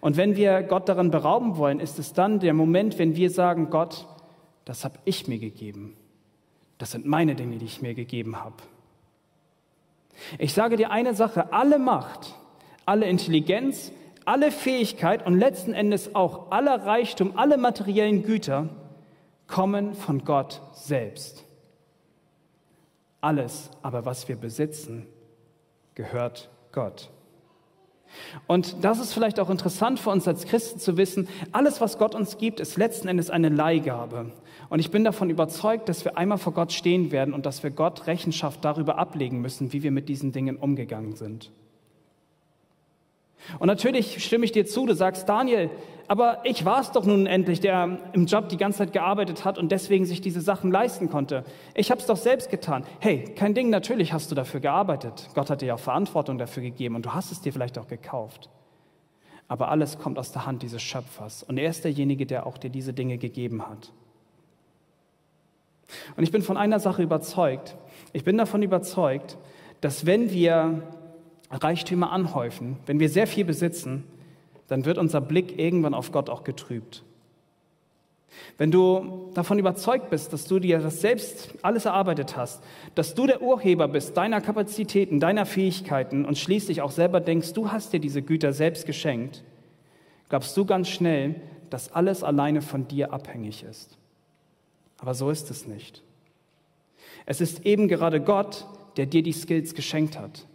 [0.00, 3.70] Und wenn wir Gott daran berauben wollen, ist es dann der Moment, wenn wir sagen,
[3.70, 4.06] Gott,
[4.64, 5.96] das habe ich mir gegeben.
[6.78, 8.56] Das sind meine Dinge, die ich mir gegeben habe.
[10.38, 12.34] Ich sage dir eine Sache, alle Macht,
[12.86, 13.92] alle Intelligenz,
[14.24, 18.68] alle Fähigkeit und letzten Endes auch aller Reichtum, alle materiellen Güter
[19.46, 21.44] kommen von Gott selbst.
[23.20, 25.06] Alles aber, was wir besitzen,
[25.94, 27.10] gehört Gott.
[28.46, 32.14] Und das ist vielleicht auch interessant für uns als Christen zu wissen, alles, was Gott
[32.14, 34.32] uns gibt, ist letzten Endes eine Leihgabe.
[34.68, 37.70] Und ich bin davon überzeugt, dass wir einmal vor Gott stehen werden und dass wir
[37.70, 41.50] Gott Rechenschaft darüber ablegen müssen, wie wir mit diesen Dingen umgegangen sind.
[43.58, 45.70] Und natürlich stimme ich dir zu, du sagst, Daniel,
[46.12, 49.56] aber ich war es doch nun endlich, der im Job die ganze Zeit gearbeitet hat
[49.56, 51.42] und deswegen sich diese Sachen leisten konnte.
[51.74, 52.84] Ich habe es doch selbst getan.
[53.00, 55.30] Hey, kein Ding, natürlich hast du dafür gearbeitet.
[55.34, 58.50] Gott hat dir auch Verantwortung dafür gegeben und du hast es dir vielleicht auch gekauft.
[59.48, 62.68] Aber alles kommt aus der Hand dieses Schöpfers und er ist derjenige, der auch dir
[62.68, 63.90] diese Dinge gegeben hat.
[66.18, 67.74] Und ich bin von einer Sache überzeugt.
[68.12, 69.38] Ich bin davon überzeugt,
[69.80, 70.82] dass wenn wir
[71.50, 74.04] Reichtümer anhäufen, wenn wir sehr viel besitzen,
[74.72, 77.04] dann wird unser Blick irgendwann auf Gott auch getrübt.
[78.56, 83.26] Wenn du davon überzeugt bist, dass du dir das selbst alles erarbeitet hast, dass du
[83.26, 88.00] der Urheber bist deiner Kapazitäten, deiner Fähigkeiten und schließlich auch selber denkst, du hast dir
[88.00, 89.44] diese Güter selbst geschenkt,
[90.30, 91.34] glaubst du ganz schnell,
[91.68, 93.98] dass alles alleine von dir abhängig ist.
[94.96, 96.02] Aber so ist es nicht.
[97.26, 100.46] Es ist eben gerade Gott, der dir die Skills geschenkt hat.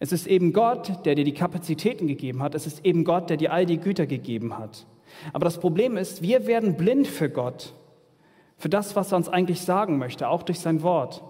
[0.00, 2.54] Es ist eben Gott, der dir die Kapazitäten gegeben hat.
[2.54, 4.86] Es ist eben Gott, der dir all die Güter gegeben hat.
[5.32, 7.72] Aber das Problem ist, wir werden blind für Gott,
[8.56, 11.22] für das, was er uns eigentlich sagen möchte, auch durch sein Wort.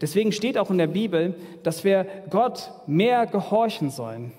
[0.00, 4.32] Deswegen steht auch in der Bibel, dass wir Gott mehr gehorchen sollen.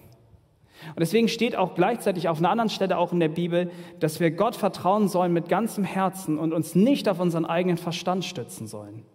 [0.89, 4.31] Und deswegen steht auch gleichzeitig auf einer anderen Stelle auch in der Bibel, dass wir
[4.31, 9.05] Gott vertrauen sollen mit ganzem Herzen und uns nicht auf unseren eigenen Verstand stützen sollen.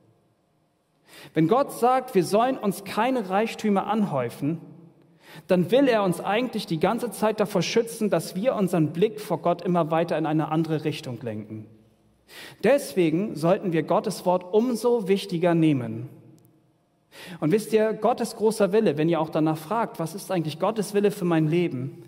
[1.35, 4.61] Wenn Gott sagt, wir sollen uns keine Reichtümer anhäufen,
[5.46, 9.38] dann will er uns eigentlich die ganze Zeit davor schützen, dass wir unseren Blick vor
[9.38, 11.66] Gott immer weiter in eine andere Richtung lenken.
[12.64, 16.09] Deswegen sollten wir Gottes Wort umso wichtiger nehmen.
[17.40, 20.94] Und wisst ihr, Gottes großer Wille, wenn ihr auch danach fragt, was ist eigentlich Gottes
[20.94, 22.02] Wille für mein Leben?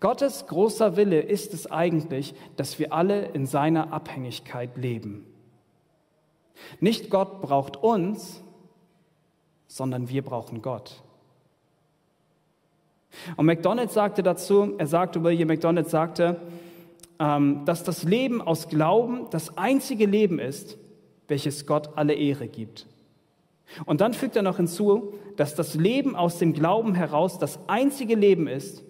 [0.00, 5.24] Gottes großer Wille ist es eigentlich, dass wir alle in seiner Abhängigkeit leben.
[6.80, 8.42] Nicht Gott braucht uns,
[9.66, 11.02] sondern wir brauchen Gott.
[13.36, 16.40] Und McDonald sagte dazu, er sagte, William McDonald sagte,
[17.18, 20.78] dass das Leben aus Glauben das einzige Leben ist,
[21.28, 22.86] welches Gott alle Ehre gibt.
[23.86, 28.14] Und dann fügt er noch hinzu, dass das Leben aus dem Glauben heraus das einzige
[28.14, 28.82] Leben ist,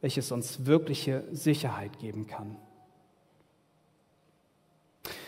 [0.00, 2.56] welches uns wirkliche Sicherheit geben kann.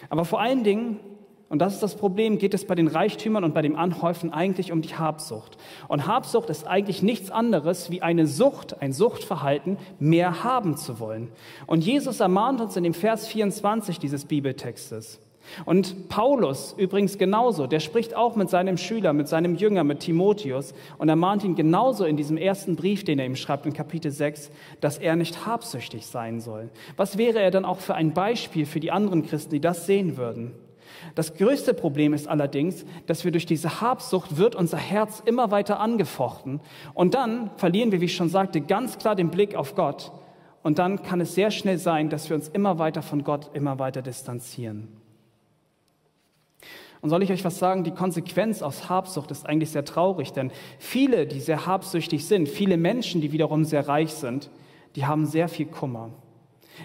[0.09, 1.00] Aber vor allen Dingen
[1.48, 4.70] und das ist das Problem, geht es bei den Reichtümern und bei dem Anhäufen eigentlich
[4.70, 5.56] um die Habsucht.
[5.88, 11.28] Und Habsucht ist eigentlich nichts anderes wie eine Sucht, ein Suchtverhalten, mehr haben zu wollen.
[11.66, 15.20] Und Jesus ermahnt uns in dem Vers 24 dieses Bibeltextes.
[15.64, 20.74] Und Paulus übrigens genauso, der spricht auch mit seinem Schüler, mit seinem Jünger, mit Timotheus
[20.98, 24.50] und ermahnt ihn genauso in diesem ersten Brief, den er ihm schreibt in Kapitel 6,
[24.82, 26.68] dass er nicht habsüchtig sein soll.
[26.98, 30.18] Was wäre er dann auch für ein Beispiel für die anderen Christen, die das sehen
[30.18, 30.52] würden?
[31.14, 35.80] Das größte Problem ist allerdings, dass wir durch diese Habsucht wird unser Herz immer weiter
[35.80, 36.61] angefochten
[36.94, 40.12] und dann verlieren wir, wie ich schon sagte, ganz klar den Blick auf Gott
[40.62, 43.78] und dann kann es sehr schnell sein, dass wir uns immer weiter von Gott immer
[43.78, 44.88] weiter distanzieren.
[47.00, 47.84] Und soll ich euch was sagen?
[47.84, 52.76] Die Konsequenz aus Habsucht ist eigentlich sehr traurig, denn viele, die sehr habsüchtig sind, viele
[52.76, 54.50] Menschen, die wiederum sehr reich sind,
[54.96, 56.11] die haben sehr viel Kummer.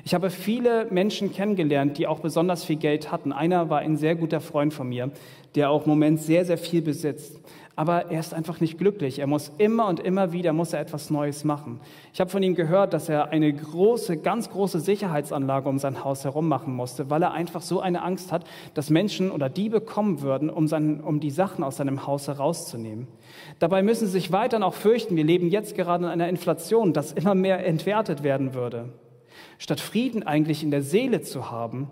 [0.06, 3.32] Ich habe viele Menschen kennengelernt, die auch besonders viel Geld hatten.
[3.32, 5.12] Einer war ein sehr guter Freund von mir,
[5.56, 7.40] der auch im Moment sehr, sehr viel besitzt.
[7.76, 9.18] Aber er ist einfach nicht glücklich.
[9.18, 11.80] Er muss immer und immer wieder muss er etwas Neues machen.
[12.14, 16.24] Ich habe von ihm gehört, dass er eine große, ganz große Sicherheitsanlage um sein Haus
[16.24, 20.22] herum machen musste, weil er einfach so eine Angst hat, dass Menschen oder Diebe kommen
[20.22, 23.08] würden, um, sein, um die Sachen aus seinem Haus herauszunehmen.
[23.58, 25.16] Dabei müssen sie sich weiter auch fürchten.
[25.16, 28.90] Wir leben jetzt gerade in einer Inflation, dass immer mehr entwertet werden würde.
[29.64, 31.90] Statt Frieden eigentlich in der Seele zu haben,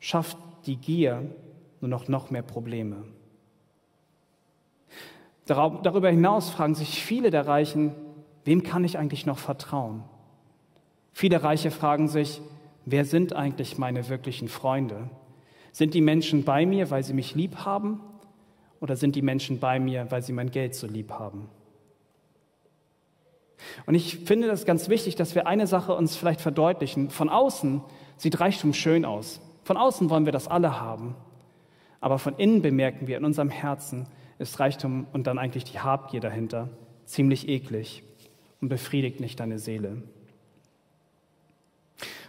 [0.00, 1.30] schafft die Gier
[1.80, 3.04] nur noch noch mehr Probleme.
[5.46, 7.94] Darüber hinaus fragen sich viele der Reichen,
[8.44, 10.02] wem kann ich eigentlich noch vertrauen?
[11.12, 12.40] Viele Reiche fragen sich,
[12.84, 15.08] wer sind eigentlich meine wirklichen Freunde?
[15.70, 18.00] Sind die Menschen bei mir, weil sie mich lieb haben?
[18.80, 21.48] Oder sind die Menschen bei mir, weil sie mein Geld so lieb haben?
[23.86, 27.10] Und ich finde das ganz wichtig, dass wir eine Sache uns vielleicht verdeutlichen.
[27.10, 27.82] Von außen
[28.16, 29.40] sieht Reichtum schön aus.
[29.64, 31.14] Von außen wollen wir das alle haben.
[32.00, 34.06] Aber von innen bemerken wir, in unserem Herzen
[34.38, 36.68] ist Reichtum und dann eigentlich die Habgier dahinter
[37.04, 38.02] ziemlich eklig
[38.60, 40.02] und befriedigt nicht deine Seele.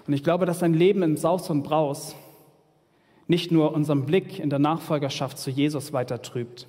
[0.07, 2.15] Und ich glaube, dass ein Leben im Saus und Braus
[3.27, 6.67] nicht nur unseren Blick in der Nachfolgerschaft zu Jesus weiter trübt,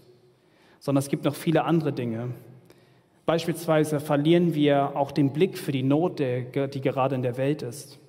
[0.79, 2.35] sondern es gibt noch viele andere Dinge,
[3.31, 8.01] Beispielsweise verlieren wir auch den Blick für die Not, die gerade in der Welt ist.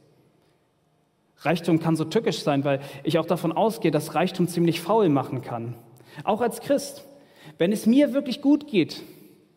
[1.42, 5.44] Reichtum kann so tückisch sein, weil ich auch davon ausgehe, dass Reichtum ziemlich faul machen
[5.44, 5.76] kann.
[6.24, 7.06] Auch als Christ.
[7.60, 9.04] Wenn es mir wirklich gut geht,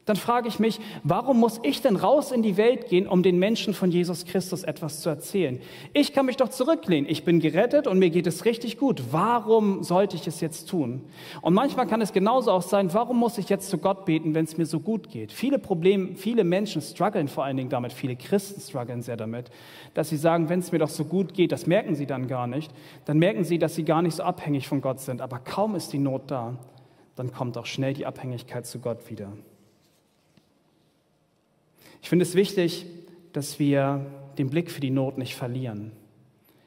[0.05, 3.39] dann frage ich mich, warum muss ich denn raus in die Welt gehen, um den
[3.39, 5.61] Menschen von Jesus Christus etwas zu erzählen?
[5.95, 7.09] Ich kann mich doch zurücklehnen.
[7.09, 9.03] Ich bin gerettet und mir geht es richtig gut.
[9.13, 11.03] Warum sollte ich es jetzt tun?
[11.41, 14.45] Und manchmal kann es genauso auch sein, warum muss ich jetzt zu Gott beten, wenn
[14.45, 15.33] es mir so gut geht?
[15.33, 19.51] Viele Probleme, viele Menschen strugglen vor allen Dingen damit, viele Christen strugglen sehr damit,
[19.95, 22.47] dass sie sagen, wenn es mir doch so gut geht, das merken sie dann gar
[22.47, 22.71] nicht.
[23.07, 25.23] Dann merken sie, dass sie gar nicht so abhängig von Gott sind.
[25.23, 26.59] Aber kaum ist die Not da,
[27.17, 29.33] dann kommt auch schnell die Abhängigkeit zu Gott wieder.
[32.05, 32.85] Ich finde es wichtig,
[33.33, 34.05] dass wir
[34.37, 35.91] den Blick für die Not nicht verlieren.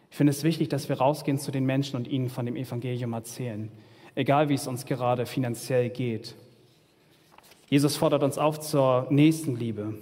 [0.10, 3.13] Ich finde es wichtig, dass wir rausgehen zu den Menschen und ihnen von dem Evangelium
[3.13, 3.71] erzählen,
[4.15, 6.34] egal wie es uns gerade finanziell geht.
[7.69, 10.00] Jesus fordert uns auf zur Nächstenliebe.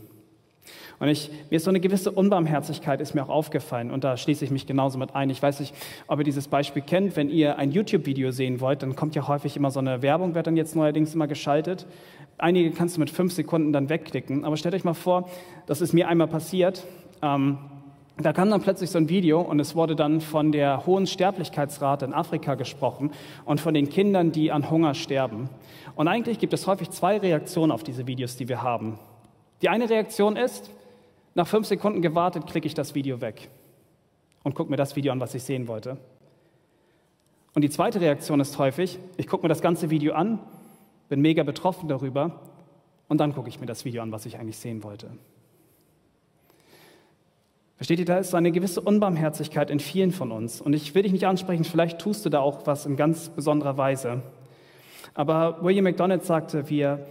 [0.99, 4.45] Und ich, mir ist so eine gewisse Unbarmherzigkeit ist mir auch aufgefallen und da schließe
[4.45, 5.29] ich mich genauso mit ein.
[5.29, 5.75] Ich weiß nicht,
[6.07, 7.15] ob ihr dieses Beispiel kennt.
[7.15, 10.47] Wenn ihr ein YouTube-Video sehen wollt, dann kommt ja häufig immer so eine Werbung, wird
[10.47, 11.85] dann jetzt neuerdings immer geschaltet.
[12.37, 14.45] Einige kannst du mit fünf Sekunden dann wegklicken.
[14.45, 15.29] Aber stellt euch mal vor,
[15.65, 16.85] das ist mir einmal passiert.
[17.21, 17.57] Ähm,
[18.17, 22.05] da kam dann plötzlich so ein Video und es wurde dann von der hohen Sterblichkeitsrate
[22.05, 23.11] in Afrika gesprochen
[23.43, 25.49] und von den Kindern, die an Hunger sterben.
[25.95, 28.97] Und eigentlich gibt es häufig zwei Reaktionen auf diese Videos, die wir haben.
[29.61, 30.69] Die eine Reaktion ist,
[31.35, 33.49] nach fünf Sekunden gewartet, klicke ich das Video weg
[34.43, 35.97] und gucke mir das Video an, was ich sehen wollte.
[37.53, 40.39] Und die zweite Reaktion ist häufig, ich gucke mir das ganze Video an
[41.09, 42.39] bin mega betroffen darüber
[43.07, 45.09] und dann gucke ich mir das Video an, was ich eigentlich sehen wollte.
[47.77, 50.61] Versteht ihr, da ist so eine gewisse Unbarmherzigkeit in vielen von uns.
[50.61, 53.77] Und ich will dich nicht ansprechen, vielleicht tust du da auch was in ganz besonderer
[53.77, 54.23] Weise.
[55.13, 57.05] Aber William MacDonald sagte, wir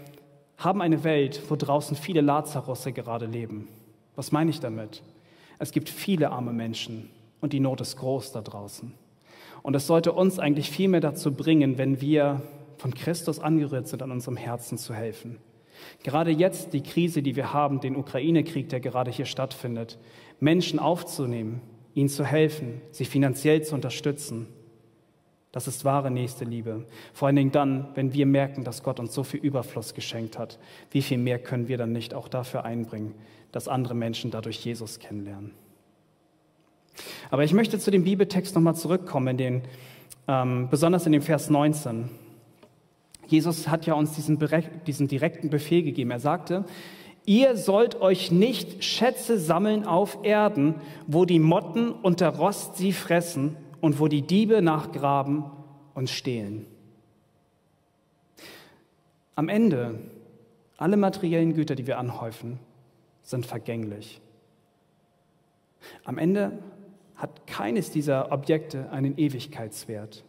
[0.56, 3.68] haben eine Welt, wo draußen viele Lazarusse gerade leben.
[4.16, 5.02] Was meine ich damit?
[5.58, 8.92] Es gibt viele arme Menschen und die Not ist groß da draußen.
[9.62, 12.42] Und es sollte uns eigentlich viel mehr dazu bringen, wenn wir
[12.76, 15.38] von Christus angerührt sind, an unserem Herzen zu helfen.
[16.02, 19.98] Gerade jetzt die Krise, die wir haben, den Ukraine-Krieg, der gerade hier stattfindet,
[20.40, 21.60] Menschen aufzunehmen,
[21.94, 24.46] ihnen zu helfen, sie finanziell zu unterstützen,
[25.54, 26.84] das ist wahre nächste Liebe.
[27.12, 30.58] Vor allen Dingen dann, wenn wir merken, dass Gott uns so viel Überfluss geschenkt hat.
[30.90, 33.14] Wie viel mehr können wir dann nicht auch dafür einbringen,
[33.54, 35.52] dass andere Menschen dadurch Jesus kennenlernen?
[37.30, 39.62] Aber ich möchte zu dem Bibeltext nochmal zurückkommen, in den,
[40.28, 42.08] ähm, besonders in dem Vers 19.
[43.26, 44.38] Jesus hat ja uns diesen,
[44.86, 46.10] diesen direkten Befehl gegeben.
[46.10, 46.64] Er sagte,
[47.24, 52.92] ihr sollt euch nicht Schätze sammeln auf Erden, wo die Motten und der Rost sie
[52.92, 55.44] fressen und wo die Diebe nachgraben
[55.94, 56.66] und stehlen.
[59.36, 59.98] Am Ende,
[60.76, 62.58] alle materiellen Güter, die wir anhäufen,
[63.24, 64.20] sind vergänglich.
[66.04, 66.58] Am Ende
[67.16, 70.24] hat keines dieser Objekte einen Ewigkeitswert.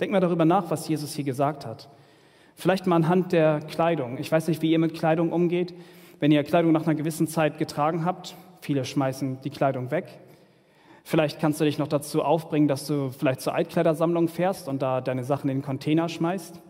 [0.00, 1.88] Denk mal darüber nach, was Jesus hier gesagt hat.
[2.56, 4.18] Vielleicht mal anhand der Kleidung.
[4.18, 5.74] Ich weiß nicht, wie ihr mit Kleidung umgeht.
[6.20, 10.18] Wenn ihr Kleidung nach einer gewissen Zeit getragen habt, viele schmeißen die Kleidung weg.
[11.02, 15.00] Vielleicht kannst du dich noch dazu aufbringen, dass du vielleicht zur Altkleidersammlung fährst und da
[15.00, 16.60] deine Sachen in den Container schmeißt.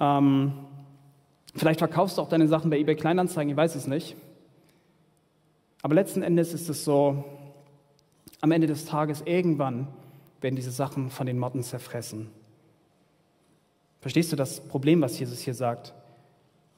[0.00, 0.52] Ähm,
[1.54, 4.16] vielleicht verkaufst du auch deine Sachen bei eBay Kleinanzeigen, ich weiß es nicht.
[5.82, 7.24] Aber letzten Endes ist es so,
[8.40, 9.88] am Ende des Tages irgendwann
[10.40, 12.30] werden diese Sachen von den Motten zerfressen.
[14.00, 15.94] Verstehst du das Problem, was Jesus hier sagt?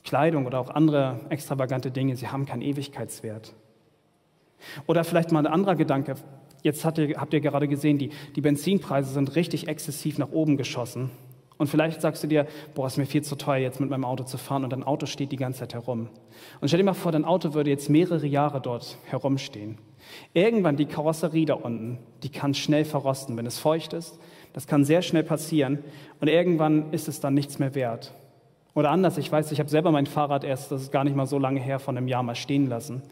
[0.04, 3.54] Kleidung oder auch andere extravagante Dinge, sie haben keinen Ewigkeitswert.
[4.86, 6.14] Oder vielleicht mal ein anderer Gedanke.
[6.62, 10.56] Jetzt habt ihr, habt ihr gerade gesehen, die, die Benzinpreise sind richtig exzessiv nach oben
[10.56, 11.10] geschossen.
[11.60, 14.24] Und vielleicht sagst du dir, boah, ist mir viel zu teuer, jetzt mit meinem Auto
[14.24, 16.08] zu fahren und dein Auto steht die ganze Zeit herum.
[16.58, 19.76] Und stell dir mal vor, dein Auto würde jetzt mehrere Jahre dort herumstehen.
[20.32, 24.18] Irgendwann die Karosserie da unten, die kann schnell verrosten, wenn es feucht ist,
[24.54, 25.80] das kann sehr schnell passieren
[26.18, 28.14] und irgendwann ist es dann nichts mehr wert.
[28.74, 31.26] Oder anders, ich weiß, ich habe selber mein Fahrrad erst, das ist gar nicht mal
[31.26, 33.02] so lange her, von einem Jahr mal stehen lassen.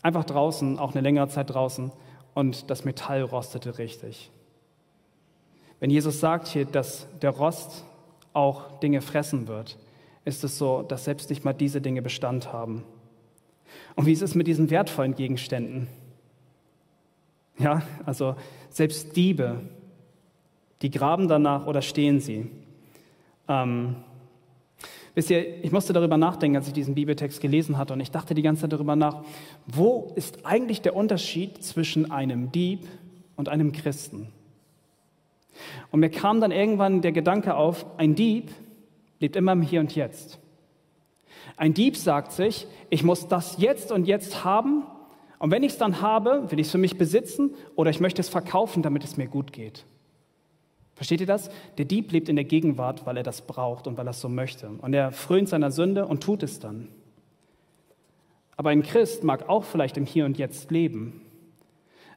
[0.00, 1.92] Einfach draußen, auch eine längere Zeit draußen
[2.32, 4.30] und das Metall rostete richtig.
[5.80, 7.84] Wenn Jesus sagt hier, dass der Rost
[8.32, 9.78] auch Dinge fressen wird,
[10.24, 12.84] ist es so, dass selbst nicht mal diese Dinge Bestand haben.
[13.96, 15.88] Und wie ist es mit diesen wertvollen Gegenständen?
[17.58, 18.36] Ja, also
[18.70, 19.60] selbst Diebe
[20.82, 22.46] die graben danach oder stehen sie?
[23.48, 23.96] Ähm,
[25.14, 28.34] wisst ihr, ich musste darüber nachdenken, als ich diesen Bibeltext gelesen hatte und ich dachte
[28.34, 29.22] die ganze Zeit darüber nach,
[29.66, 32.86] wo ist eigentlich der Unterschied zwischen einem Dieb
[33.36, 34.28] und einem Christen?
[35.90, 38.50] Und mir kam dann irgendwann der Gedanke auf, ein Dieb
[39.18, 40.38] lebt immer im Hier und Jetzt.
[41.56, 44.84] Ein Dieb sagt sich, ich muss das jetzt und jetzt haben
[45.40, 48.20] und wenn ich es dann habe, will ich es für mich besitzen oder ich möchte
[48.20, 49.86] es verkaufen, damit es mir gut geht.
[50.94, 51.50] Versteht ihr das?
[51.78, 54.28] Der Dieb lebt in der Gegenwart, weil er das braucht und weil er es so
[54.28, 54.68] möchte.
[54.68, 56.88] Und er frönt seiner Sünde und tut es dann.
[58.58, 61.22] Aber ein Christ mag auch vielleicht im Hier und Jetzt leben.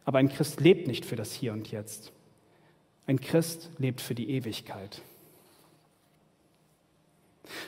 [0.04, 2.13] Aber ein Christ lebt nicht für das Hier und Jetzt.
[3.06, 5.02] Ein Christ lebt für die Ewigkeit.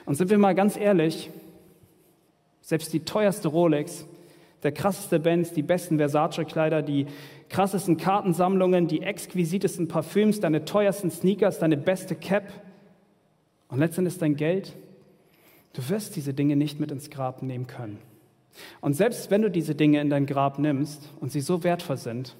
[0.05, 1.29] Und sind wir mal ganz ehrlich,
[2.61, 4.05] selbst die teuerste Rolex,
[4.63, 7.05] der krasseste Benz, die besten Versace-Kleider, die
[7.49, 12.51] krassesten Kartensammlungen, die exquisitesten Parfüms, deine teuersten Sneakers, deine beste Cap
[13.67, 14.73] und letztendlich dein Geld,
[15.73, 17.99] du wirst diese Dinge nicht mit ins Grab nehmen können.
[18.81, 22.35] Und selbst wenn du diese Dinge in dein Grab nimmst und sie so wertvoll sind,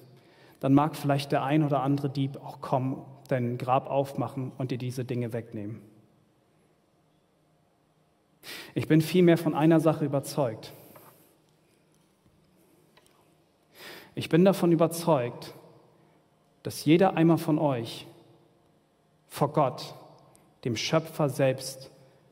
[0.60, 4.78] dann mag vielleicht der ein oder andere Dieb auch kommen, dein Grab aufmachen und dir
[4.78, 5.80] diese Dinge wegnehmen.
[8.74, 10.72] Ich bin vielmehr von einer Sache überzeugt.
[14.14, 15.52] Ich bin davon überzeugt,
[16.62, 18.06] dass jeder einmal von euch
[19.28, 19.94] vor Gott,
[20.64, 21.90] dem Schöpfer selbst,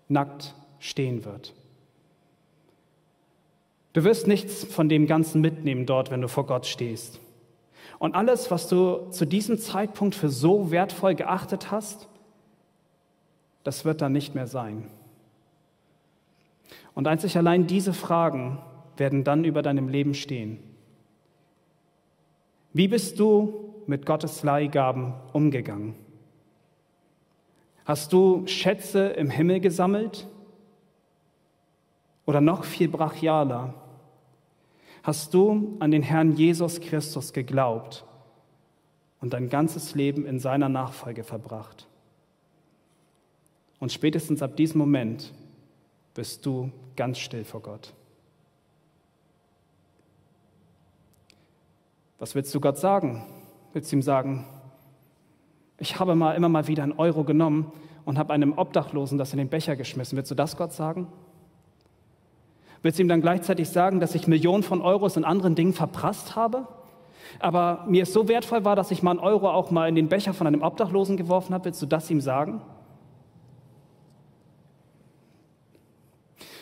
[0.08, 1.52] nackt stehen wird.
[3.92, 7.20] Du wirst nichts von dem Ganzen mitnehmen dort, wenn du vor Gott stehst.
[8.04, 12.06] Und alles, was du zu diesem Zeitpunkt für so wertvoll geachtet hast,
[13.62, 14.90] das wird dann nicht mehr sein.
[16.94, 18.58] Und einzig allein diese Fragen
[18.98, 20.58] werden dann über deinem Leben stehen.
[22.74, 25.94] Wie bist du mit Gottes Leihgaben umgegangen?
[27.86, 30.28] Hast du Schätze im Himmel gesammelt?
[32.26, 33.72] Oder noch viel brachialer,
[35.04, 38.06] Hast du an den Herrn Jesus Christus geglaubt
[39.20, 41.86] und dein ganzes Leben in seiner Nachfolge verbracht?
[43.80, 45.34] Und spätestens ab diesem Moment
[46.14, 47.92] bist du ganz still vor Gott.
[52.18, 53.26] Was willst du Gott sagen?
[53.74, 54.46] Willst du ihm sagen,
[55.76, 57.70] ich habe mal immer mal wieder einen Euro genommen
[58.06, 60.16] und habe einem Obdachlosen das in den Becher geschmissen.
[60.16, 61.08] Willst du das Gott sagen?
[62.84, 66.36] Willst du ihm dann gleichzeitig sagen, dass ich Millionen von Euros in anderen Dingen verprasst
[66.36, 66.68] habe?
[67.38, 70.10] Aber mir es so wertvoll war, dass ich mal einen Euro auch mal in den
[70.10, 71.64] Becher von einem Obdachlosen geworfen habe.
[71.64, 72.60] Willst du das ihm sagen?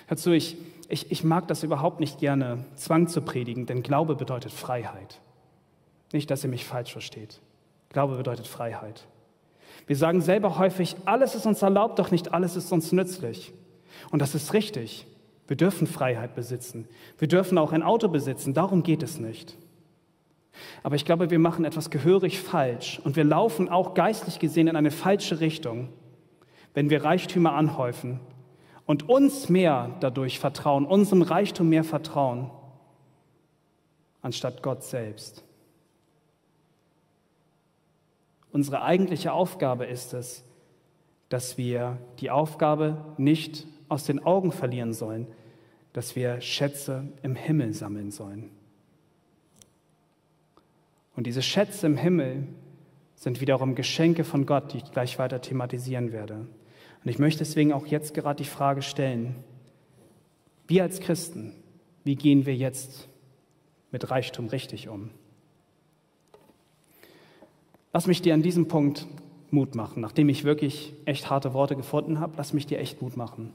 [0.06, 0.56] Hör zu, ich,
[0.88, 5.20] ich, ich mag das überhaupt nicht gerne, Zwang zu predigen, denn Glaube bedeutet Freiheit.
[6.12, 7.40] Nicht, dass ihr mich falsch versteht.
[7.88, 9.08] Glaube bedeutet Freiheit.
[9.88, 13.52] Wir sagen selber häufig, alles ist uns erlaubt, doch nicht alles ist uns nützlich.
[14.12, 15.08] Und das ist richtig.
[15.52, 16.88] Wir dürfen Freiheit besitzen.
[17.18, 18.54] Wir dürfen auch ein Auto besitzen.
[18.54, 19.58] Darum geht es nicht.
[20.82, 24.76] Aber ich glaube, wir machen etwas gehörig falsch und wir laufen auch geistlich gesehen in
[24.76, 25.90] eine falsche Richtung,
[26.72, 28.18] wenn wir Reichtümer anhäufen
[28.86, 32.50] und uns mehr dadurch vertrauen, unserem Reichtum mehr vertrauen,
[34.22, 35.44] anstatt Gott selbst.
[38.52, 40.44] Unsere eigentliche Aufgabe ist es,
[41.28, 45.26] dass wir die Aufgabe nicht aus den Augen verlieren sollen,
[45.92, 48.50] dass wir Schätze im Himmel sammeln sollen.
[51.14, 52.48] Und diese Schätze im Himmel
[53.16, 56.46] sind wiederum Geschenke von Gott, die ich gleich weiter thematisieren werde.
[57.04, 59.36] Und ich möchte deswegen auch jetzt gerade die Frage stellen,
[60.66, 61.54] wir als Christen,
[62.04, 63.08] wie gehen wir jetzt
[63.90, 65.10] mit Reichtum richtig um?
[67.92, 69.06] Lass mich dir an diesem Punkt
[69.50, 73.18] Mut machen, nachdem ich wirklich echt harte Worte gefunden habe, lass mich dir echt Mut
[73.18, 73.52] machen.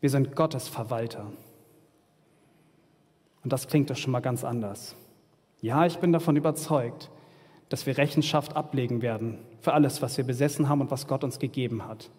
[0.00, 1.30] Wir sind Gottes Verwalter.
[3.42, 4.94] Und das klingt doch schon mal ganz anders.
[5.60, 7.10] Ja, ich bin davon überzeugt,
[7.68, 11.38] dass wir Rechenschaft ablegen werden für alles, was wir besessen haben und was Gott uns
[11.38, 12.10] gegeben hat.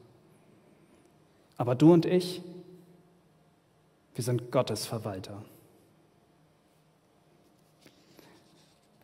[1.58, 2.42] Aber du und ich,
[4.16, 5.42] wir sind Gottes Verwalter.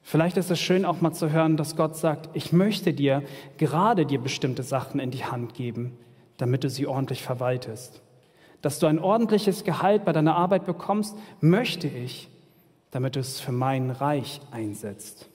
[0.01, 3.23] Vielleicht ist es schön auch mal zu hören, dass Gott sagt, ich möchte dir
[3.57, 5.97] gerade dir bestimmte Sachen in die Hand geben,
[6.37, 8.01] damit du sie ordentlich verwaltest
[8.61, 12.29] dass du ein ordentliches Gehalt bei deiner Arbeit bekommst, möchte ich,
[12.91, 15.29] damit du es für mein Reich einsetzt.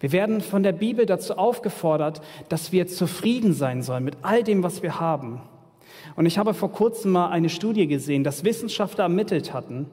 [0.00, 4.62] Wir werden von der Bibel dazu aufgefordert, dass wir zufrieden sein sollen mit all dem,
[4.62, 5.40] was wir haben.
[6.16, 9.86] Und ich habe vor kurzem mal eine Studie gesehen, dass Wissenschaftler ermittelt hatten,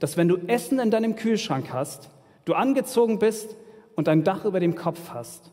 [0.00, 2.10] dass wenn du Essen in deinem Kühlschrank hast,
[2.44, 3.56] du angezogen bist
[3.94, 5.51] und ein Dach über dem Kopf hast,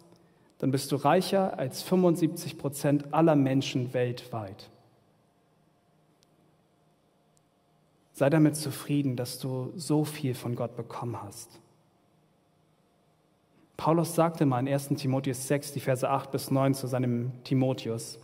[0.60, 4.70] dann bist du reicher als 75 Prozent aller Menschen weltweit.
[8.12, 11.60] Sei damit zufrieden, dass du so viel von Gott bekommen hast.
[13.78, 18.20] Paulus sagte mal in 1 Timotheus 6, die Verse 8 bis 9 zu seinem Timotheus,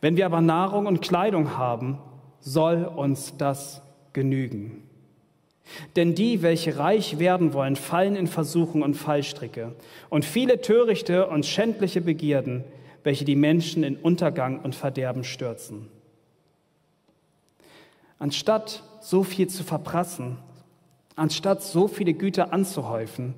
[0.00, 1.98] wenn wir aber Nahrung und Kleidung haben,
[2.38, 3.82] soll uns das
[4.12, 4.88] genügen.
[5.96, 9.74] Denn die, welche reich werden wollen, fallen in Versuchung und Fallstricke
[10.10, 12.64] und viele törichte und schändliche Begierden,
[13.02, 15.88] welche die Menschen in Untergang und Verderben stürzen.
[18.18, 20.38] Anstatt so viel zu verprassen,
[21.16, 23.34] anstatt so viele Güter anzuhäufen,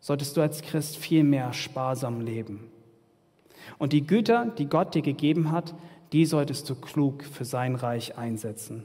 [0.00, 2.70] solltest du als Christ viel mehr sparsam leben.
[3.78, 5.74] Und die Güter, die Gott dir gegeben hat,
[6.12, 8.84] die solltest du klug für sein Reich einsetzen.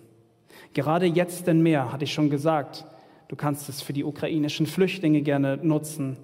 [0.74, 2.86] Gerade jetzt denn mehr, hatte ich schon gesagt,
[3.28, 6.17] du kannst es für die ukrainischen Flüchtlinge gerne nutzen.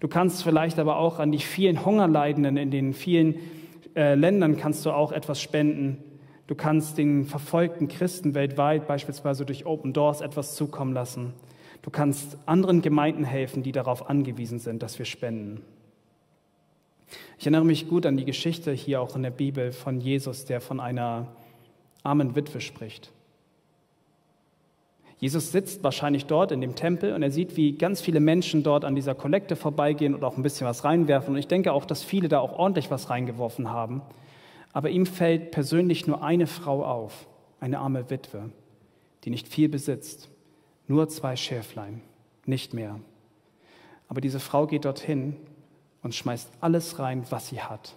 [0.00, 3.36] Du kannst vielleicht aber auch an die vielen Hungerleidenden in den vielen
[3.96, 5.96] äh, Ländern kannst du auch etwas spenden.
[6.46, 11.32] Du kannst den verfolgten Christen weltweit beispielsweise durch Open Doors etwas zukommen lassen.
[11.82, 15.62] Du kannst anderen Gemeinden helfen, die darauf angewiesen sind, dass wir spenden.
[17.38, 20.60] Ich erinnere mich gut an die Geschichte hier auch in der Bibel von Jesus, der
[20.60, 21.28] von einer
[22.02, 23.12] armen Witwe spricht.
[25.18, 28.84] Jesus sitzt wahrscheinlich dort in dem Tempel und er sieht, wie ganz viele Menschen dort
[28.84, 31.34] an dieser Kollekte vorbeigehen und auch ein bisschen was reinwerfen.
[31.34, 34.02] Und ich denke auch, dass viele da auch ordentlich was reingeworfen haben.
[34.74, 37.26] Aber ihm fällt persönlich nur eine Frau auf,
[37.60, 38.50] eine arme Witwe,
[39.24, 40.28] die nicht viel besitzt,
[40.86, 42.02] nur zwei Schäflein,
[42.44, 43.00] nicht mehr.
[44.08, 45.34] Aber diese Frau geht dorthin
[46.02, 47.96] und schmeißt alles rein, was sie hat.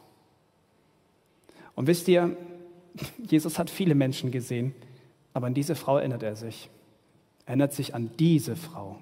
[1.75, 2.37] Und wisst ihr,
[3.29, 4.73] Jesus hat viele Menschen gesehen,
[5.33, 6.69] aber an diese Frau erinnert er sich
[7.49, 8.97] erinnert sich an diese Frau,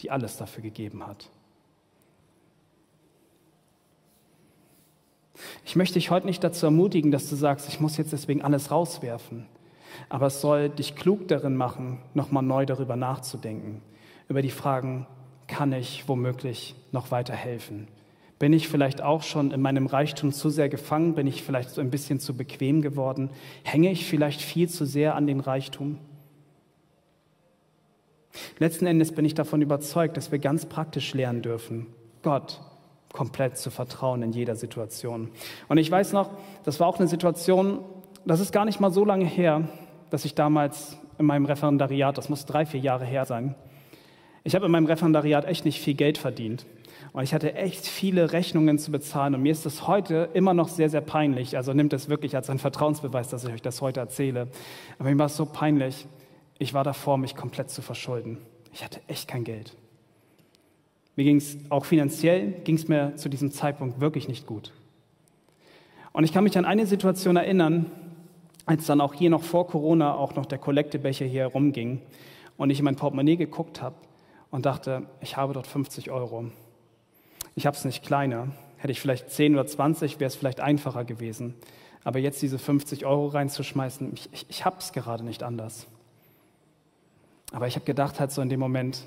[0.00, 1.28] die alles dafür gegeben hat.
[5.66, 8.70] Ich möchte dich heute nicht dazu ermutigen, dass du sagst, ich muss jetzt deswegen alles
[8.70, 9.44] rauswerfen.
[10.08, 13.82] Aber es soll dich klug darin machen, nochmal neu darüber nachzudenken.
[14.30, 15.06] Über die Fragen,
[15.46, 17.88] kann ich womöglich noch weiter helfen?
[18.38, 21.14] Bin ich vielleicht auch schon in meinem Reichtum zu sehr gefangen?
[21.14, 23.28] Bin ich vielleicht so ein bisschen zu bequem geworden?
[23.64, 25.98] Hänge ich vielleicht viel zu sehr an den Reichtum?
[28.58, 31.86] Letzten Endes bin ich davon überzeugt, dass wir ganz praktisch lernen dürfen,
[32.22, 32.60] Gott
[33.12, 35.30] komplett zu vertrauen in jeder Situation.
[35.68, 36.30] Und ich weiß noch,
[36.64, 37.80] das war auch eine Situation,
[38.24, 39.68] das ist gar nicht mal so lange her,
[40.10, 43.54] dass ich damals in meinem Referendariat, das muss drei, vier Jahre her sein,
[44.42, 46.64] ich habe in meinem Referendariat echt nicht viel Geld verdient.
[47.12, 49.34] Und ich hatte echt viele Rechnungen zu bezahlen.
[49.34, 51.56] Und mir ist das heute immer noch sehr, sehr peinlich.
[51.56, 54.48] Also nimmt es wirklich als einen Vertrauensbeweis, dass ich euch das heute erzähle.
[54.98, 56.06] Aber mir war es so peinlich.
[56.60, 58.36] Ich war davor, mich komplett zu verschulden.
[58.70, 59.74] Ich hatte echt kein Geld.
[61.16, 64.70] Mir ging es auch finanziell, ging es mir zu diesem Zeitpunkt wirklich nicht gut.
[66.12, 67.86] Und ich kann mich an eine Situation erinnern,
[68.66, 72.02] als dann auch hier noch vor Corona auch noch der Kollektebecher hier herumging
[72.58, 73.96] und ich in mein Portemonnaie geguckt habe
[74.50, 76.50] und dachte, ich habe dort 50 Euro.
[77.54, 78.48] Ich habe es nicht kleiner.
[78.76, 81.54] Hätte ich vielleicht 10 oder 20, wäre es vielleicht einfacher gewesen.
[82.04, 85.86] Aber jetzt diese 50 Euro reinzuschmeißen, ich, ich, ich habe es gerade nicht anders.
[87.52, 89.04] Aber ich habe gedacht halt so in dem Moment,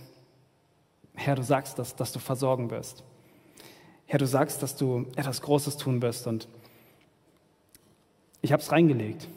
[1.16, 3.04] Herr, du sagst, dass, dass du versorgen wirst.
[4.06, 6.28] Herr, du sagst, dass du etwas Großes tun wirst.
[6.28, 6.48] Und
[8.42, 9.28] ich habe es reingelegt.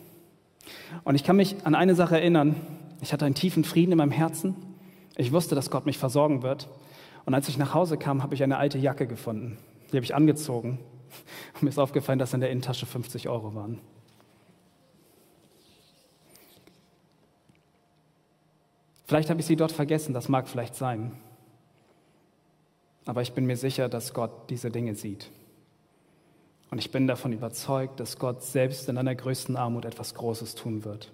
[1.05, 2.57] Und ich kann mich an eine Sache erinnern.
[3.01, 4.57] Ich hatte einen tiefen Frieden in meinem Herzen.
[5.17, 6.69] Ich wusste, dass Gott mich versorgen wird.
[7.25, 9.59] Und als ich nach Hause kam, habe ich eine alte Jacke gefunden.
[9.91, 10.79] Die habe ich angezogen.
[11.55, 13.81] Und mir ist aufgefallen, dass in der Innentasche 50 Euro waren.
[19.07, 21.13] Vielleicht habe ich sie dort vergessen, das mag vielleicht sein.
[23.05, 25.31] Aber ich bin mir sicher, dass Gott diese Dinge sieht.
[26.71, 30.85] Und ich bin davon überzeugt, dass Gott selbst in einer größten Armut etwas Großes tun
[30.85, 31.13] wird.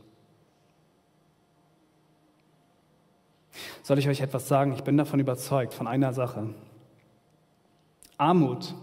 [3.82, 4.72] Soll ich euch etwas sagen?
[4.72, 6.55] Ich bin davon überzeugt, von einer Sache.
[8.16, 8.74] Armut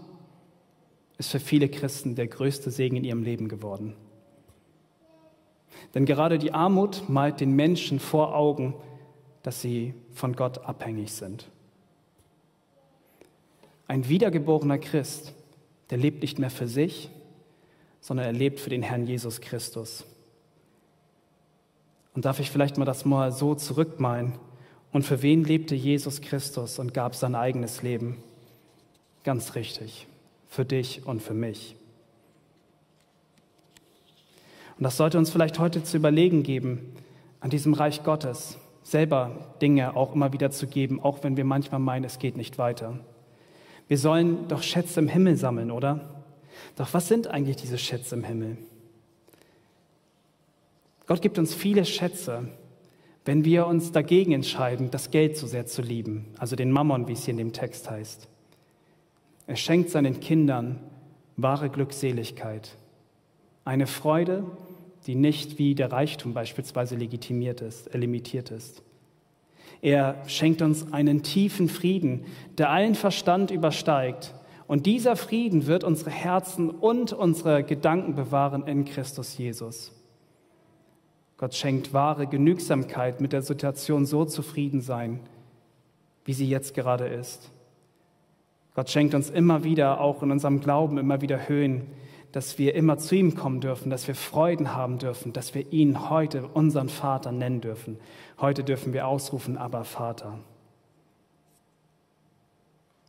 [1.18, 3.96] ist für viele Christen der größte Segen in ihrem Leben geworden.
[5.94, 8.74] Denn gerade die Armut malt den Menschen vor Augen,
[9.42, 11.46] dass sie von Gott abhängig sind.
[13.86, 15.34] Ein wiedergeborener Christ,
[15.90, 17.10] der lebt nicht mehr für sich,
[18.00, 20.04] sondern er lebt für den Herrn Jesus Christus.
[22.14, 24.34] Und darf ich vielleicht mal das mal so zurückmalen?
[24.92, 28.22] Und für wen lebte Jesus Christus und gab sein eigenes Leben?
[29.24, 30.06] Ganz richtig,
[30.48, 31.76] für dich und für mich.
[34.78, 36.94] Und das sollte uns vielleicht heute zu überlegen geben
[37.40, 38.56] an diesem Reich Gottes
[38.90, 42.58] selber Dinge auch immer wieder zu geben, auch wenn wir manchmal meinen, es geht nicht
[42.58, 42.98] weiter.
[43.88, 46.22] Wir sollen doch Schätze im Himmel sammeln, oder?
[46.76, 48.56] Doch was sind eigentlich diese Schätze im Himmel?
[51.06, 52.48] Gott gibt uns viele Schätze,
[53.24, 57.12] wenn wir uns dagegen entscheiden, das Geld so sehr zu lieben, also den Mammon, wie
[57.12, 58.28] es hier in dem Text heißt.
[59.46, 60.78] Er schenkt seinen Kindern
[61.36, 62.76] wahre Glückseligkeit,
[63.64, 64.44] eine Freude,
[65.06, 68.82] die nicht wie der Reichtum beispielsweise legitimiert ist, äh, limitiert ist.
[69.82, 72.26] Er schenkt uns einen tiefen Frieden,
[72.58, 74.34] der allen Verstand übersteigt.
[74.66, 79.92] Und dieser Frieden wird unsere Herzen und unsere Gedanken bewahren in Christus Jesus.
[81.38, 85.20] Gott schenkt wahre Genügsamkeit, mit der Situation so zufrieden sein,
[86.26, 87.50] wie sie jetzt gerade ist.
[88.74, 91.86] Gott schenkt uns immer wieder, auch in unserem Glauben, immer wieder Höhen,
[92.32, 96.10] dass wir immer zu ihm kommen dürfen, dass wir Freuden haben dürfen, dass wir ihn
[96.10, 97.98] heute unseren Vater nennen dürfen.
[98.40, 100.38] Heute dürfen wir ausrufen, aber Vater.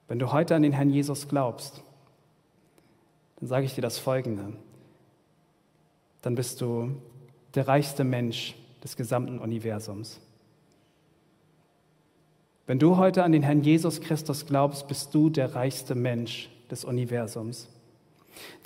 [0.08, 1.84] Wenn du heute an den Herrn Jesus glaubst,
[3.40, 4.54] dann sage ich dir das Folgende.
[6.22, 6.96] Dann bist du
[7.56, 10.20] der reichste Mensch des gesamten Universums.
[12.68, 16.86] Wenn du heute an den Herrn Jesus Christus glaubst, bist du der reichste Mensch des
[16.86, 17.70] Universums.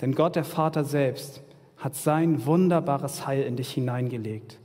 [0.00, 1.42] Denn Gott, der Vater selbst,
[1.76, 4.58] hat sein wunderbares Heil in dich hineingelegt.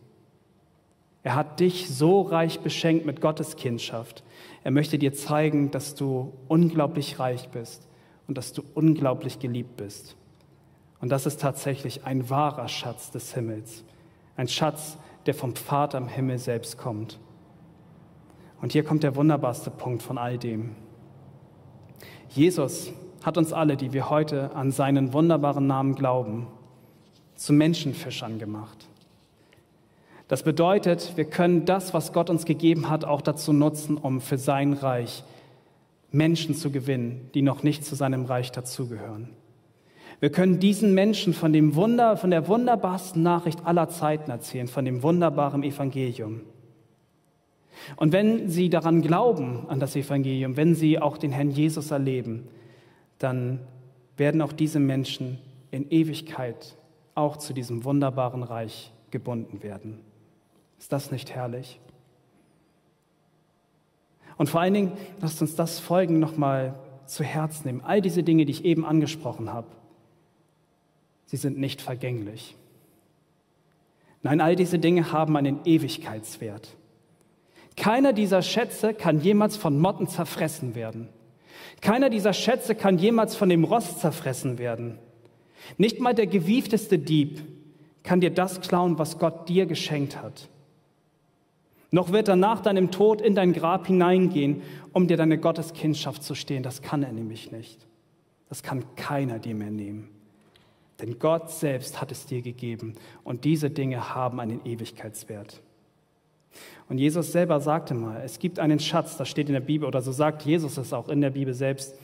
[1.23, 4.23] Er hat dich so reich beschenkt mit Gottes Kindschaft.
[4.63, 7.87] Er möchte dir zeigen, dass du unglaublich reich bist
[8.27, 10.15] und dass du unglaublich geliebt bist.
[10.99, 13.83] Und das ist tatsächlich ein wahrer Schatz des Himmels.
[14.35, 17.19] Ein Schatz, der vom Vater im Himmel selbst kommt.
[18.61, 20.75] Und hier kommt der wunderbarste Punkt von all dem.
[22.29, 22.93] Jesus
[23.23, 26.47] hat uns alle, die wir heute an seinen wunderbaren Namen glauben,
[27.35, 28.87] zu Menschenfischern gemacht.
[30.27, 34.37] Das bedeutet, wir können das, was Gott uns gegeben hat, auch dazu nutzen, um für
[34.37, 35.23] sein Reich
[36.11, 39.29] Menschen zu gewinnen, die noch nicht zu seinem Reich dazugehören.
[40.19, 44.85] Wir können diesen Menschen von dem Wunder, von der wunderbarsten Nachricht aller Zeiten erzählen, von
[44.85, 46.41] dem wunderbaren Evangelium.
[47.95, 52.47] Und wenn sie daran glauben, an das Evangelium, wenn sie auch den Herrn Jesus erleben,
[53.23, 53.59] dann
[54.17, 55.37] werden auch diese Menschen
[55.71, 56.75] in Ewigkeit
[57.15, 59.99] auch zu diesem wunderbaren Reich gebunden werden.
[60.79, 61.79] Ist das nicht herrlich?
[64.37, 66.73] Und vor allen Dingen, lasst uns das Folgen nochmal
[67.05, 67.81] zu Herz nehmen.
[67.81, 69.67] All diese Dinge, die ich eben angesprochen habe,
[71.25, 72.55] sie sind nicht vergänglich.
[74.23, 76.75] Nein, all diese Dinge haben einen Ewigkeitswert.
[77.75, 81.09] Keiner dieser Schätze kann jemals von Motten zerfressen werden.
[81.81, 84.99] Keiner dieser Schätze kann jemals von dem Rost zerfressen werden.
[85.77, 87.41] Nicht mal der gewiefteste Dieb
[88.03, 90.47] kann dir das klauen, was Gott dir geschenkt hat.
[91.91, 94.61] Noch wird er nach deinem Tod in dein Grab hineingehen,
[94.93, 96.63] um dir deine Gotteskindschaft zu stehen.
[96.63, 97.85] Das kann er nämlich nicht.
[98.47, 100.09] Das kann keiner dir mehr nehmen.
[101.01, 105.61] Denn Gott selbst hat es dir gegeben und diese Dinge haben einen Ewigkeitswert.
[106.89, 110.01] Und Jesus selber sagte mal, es gibt einen Schatz, das steht in der Bibel, oder
[110.01, 111.95] so sagt Jesus es auch in der Bibel selbst,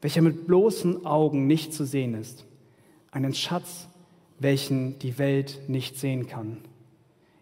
[0.00, 2.46] welcher mit bloßen Augen nicht zu sehen ist.
[3.10, 3.88] Einen Schatz,
[4.38, 6.58] welchen die Welt nicht sehen kann.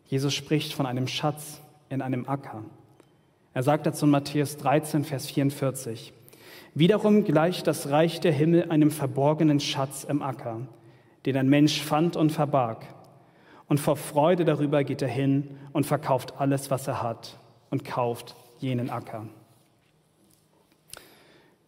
[0.06, 2.64] Jesus spricht von einem Schatz in einem Acker.
[3.54, 6.12] Er sagt dazu in Matthäus 13, Vers 44,
[6.74, 10.60] Wiederum gleicht das Reich der Himmel einem verborgenen Schatz im Acker,
[11.26, 12.86] den ein Mensch fand und verbarg.
[13.68, 17.38] Und vor Freude darüber geht er hin und verkauft alles, was er hat
[17.70, 19.26] und kauft jenen Acker.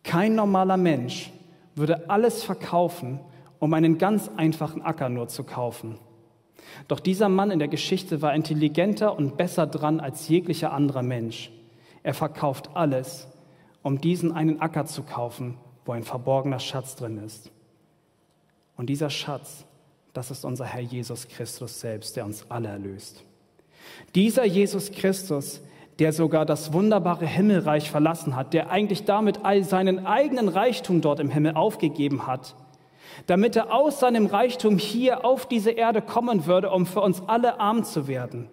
[0.02, 1.30] Kein normaler Mensch
[1.74, 3.20] würde alles verkaufen,
[3.58, 5.98] um einen ganz einfachen Acker nur zu kaufen.
[6.88, 11.50] Doch dieser Mann in der Geschichte war intelligenter und besser dran als jeglicher anderer Mensch.
[12.02, 13.28] Er verkauft alles,
[13.82, 17.50] um diesen einen Acker zu kaufen, wo ein verborgener Schatz drin ist.
[18.76, 19.66] Und dieser Schatz
[20.12, 23.22] das ist unser Herr Jesus Christus selbst, der uns alle erlöst.
[24.14, 25.60] Dieser Jesus Christus,
[25.98, 31.20] der sogar das wunderbare Himmelreich verlassen hat, der eigentlich damit all seinen eigenen Reichtum dort
[31.20, 32.56] im Himmel aufgegeben hat,
[33.26, 37.60] damit er aus seinem Reichtum hier auf diese Erde kommen würde, um für uns alle
[37.60, 38.48] arm zu werden.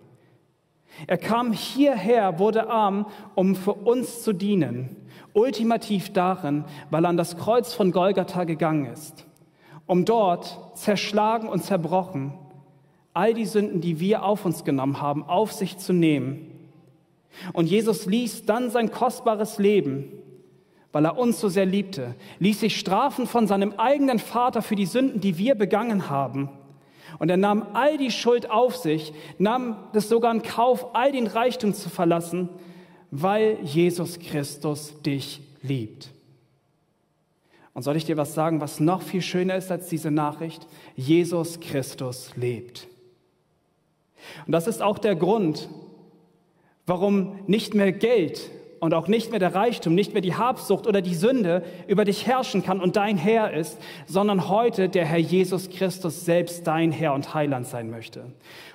[1.06, 3.06] Er kam hierher, wurde arm,
[3.36, 4.96] um für uns zu dienen,
[5.34, 9.28] ultimativ darin, weil er an das Kreuz von Golgatha gegangen ist
[9.88, 12.34] um dort zerschlagen und zerbrochen
[13.18, 16.52] all die Sünden, die wir auf uns genommen haben, auf sich zu nehmen.
[17.52, 20.12] Und Jesus ließ dann sein kostbares Leben,
[20.92, 24.86] weil er uns so sehr liebte, ließ sich strafen von seinem eigenen Vater für die
[24.86, 26.50] Sünden, die wir begangen haben.
[27.18, 31.26] Und er nahm all die Schuld auf sich, nahm das sogar in Kauf, all den
[31.26, 32.50] Reichtum zu verlassen,
[33.10, 36.12] weil Jesus Christus dich liebt.
[37.78, 40.66] Und soll ich dir was sagen, was noch viel schöner ist als diese Nachricht?
[40.96, 42.88] Jesus Christus lebt.
[44.48, 45.70] Und das ist auch der Grund,
[46.88, 48.50] warum nicht mehr Geld
[48.80, 52.28] und auch nicht mehr der Reichtum, nicht mehr die Habsucht oder die Sünde über dich
[52.28, 57.14] herrschen kann und dein Herr ist, sondern heute der Herr Jesus Christus selbst dein Herr
[57.14, 58.26] und Heiland sein möchte.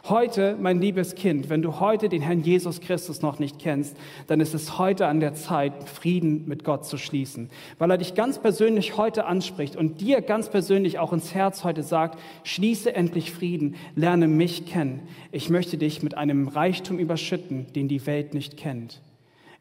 [0.08, 3.96] Heute, mein liebes Kind, wenn du heute den Herrn Jesus Christus noch nicht kennst,
[4.26, 8.14] dann ist es heute an der Zeit, Frieden mit Gott zu schließen, weil er dich
[8.14, 13.30] ganz persönlich heute anspricht und dir ganz persönlich auch ins Herz heute sagt, schließe endlich
[13.30, 15.02] Frieden, lerne mich kennen.
[15.30, 19.00] Ich möchte dich mit einem Reichtum überschütten, den die Welt nicht kennt.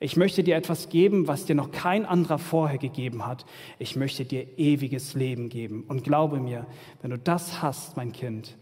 [0.03, 3.45] Ich möchte dir etwas geben, was dir noch kein anderer vorher gegeben hat.
[3.77, 5.83] Ich möchte dir ewiges Leben geben.
[5.87, 6.65] Und glaube mir,
[7.03, 8.57] wenn du das hast, mein Kind,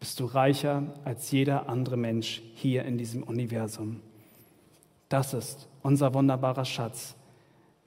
[0.00, 4.00] bist du reicher als jeder andere Mensch hier in diesem Universum.
[5.10, 7.14] Das ist unser wunderbarer Schatz.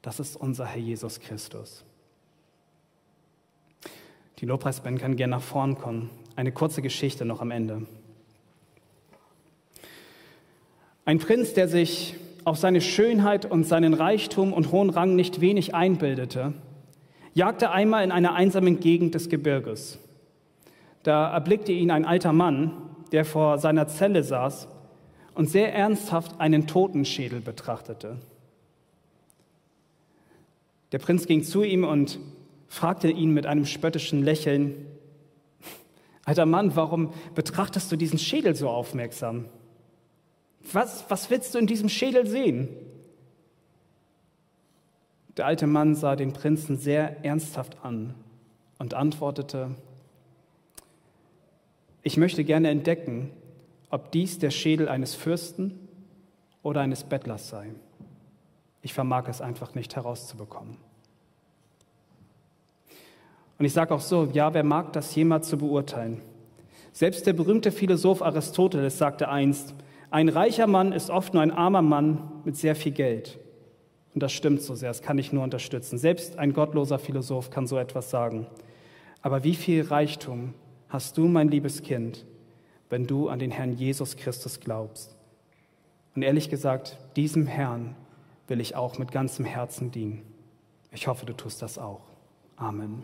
[0.04, 1.84] Das ist unser Herr Jesus Christus.
[4.38, 6.12] Die Lobpreisband kann gerne nach vorn kommen.
[6.36, 7.88] Eine kurze Geschichte noch am Ende.
[11.06, 15.76] Ein Prinz, der sich auf seine Schönheit und seinen Reichtum und hohen Rang nicht wenig
[15.76, 16.54] einbildete,
[17.34, 20.00] jagte einmal in einer einsamen Gegend des Gebirges.
[21.04, 22.72] Da erblickte ihn ein alter Mann,
[23.12, 24.68] der vor seiner Zelle saß
[25.36, 28.18] und sehr ernsthaft einen Totenschädel betrachtete.
[30.92, 32.20] Der Prinz ging zu ihm und
[32.68, 34.86] fragte ihn mit einem spöttischen Lächeln,
[36.26, 39.46] Alter Mann, warum betrachtest du diesen Schädel so aufmerksam?
[40.72, 42.70] Was, was willst du in diesem Schädel sehen?
[45.38, 48.14] Der alte Mann sah den Prinzen sehr ernsthaft an
[48.78, 49.72] und antwortete,
[52.04, 53.32] ich möchte gerne entdecken,
[53.90, 55.88] ob dies der Schädel eines Fürsten
[56.62, 57.72] oder eines Bettlers sei.
[58.82, 60.78] Ich vermag es einfach nicht herauszubekommen.
[63.58, 66.22] Und ich sage auch so, ja, wer mag das jemals zu beurteilen?
[66.92, 69.74] Selbst der berühmte Philosoph Aristoteles sagte einst,
[70.14, 73.40] ein reicher Mann ist oft nur ein armer Mann mit sehr viel Geld.
[74.14, 75.98] Und das stimmt so sehr, das kann ich nur unterstützen.
[75.98, 78.46] Selbst ein gottloser Philosoph kann so etwas sagen.
[79.24, 80.54] Aber wie viel Reichtum
[80.88, 82.28] hast du, mein liebes Kind,
[82.92, 85.18] wenn du an den Herrn Jesus Christus glaubst?
[86.16, 87.96] Und ehrlich gesagt, diesem Herrn
[88.48, 90.22] will ich auch mit ganzem Herzen dienen.
[90.92, 92.02] Ich hoffe, du tust das auch.
[92.56, 93.04] Amen.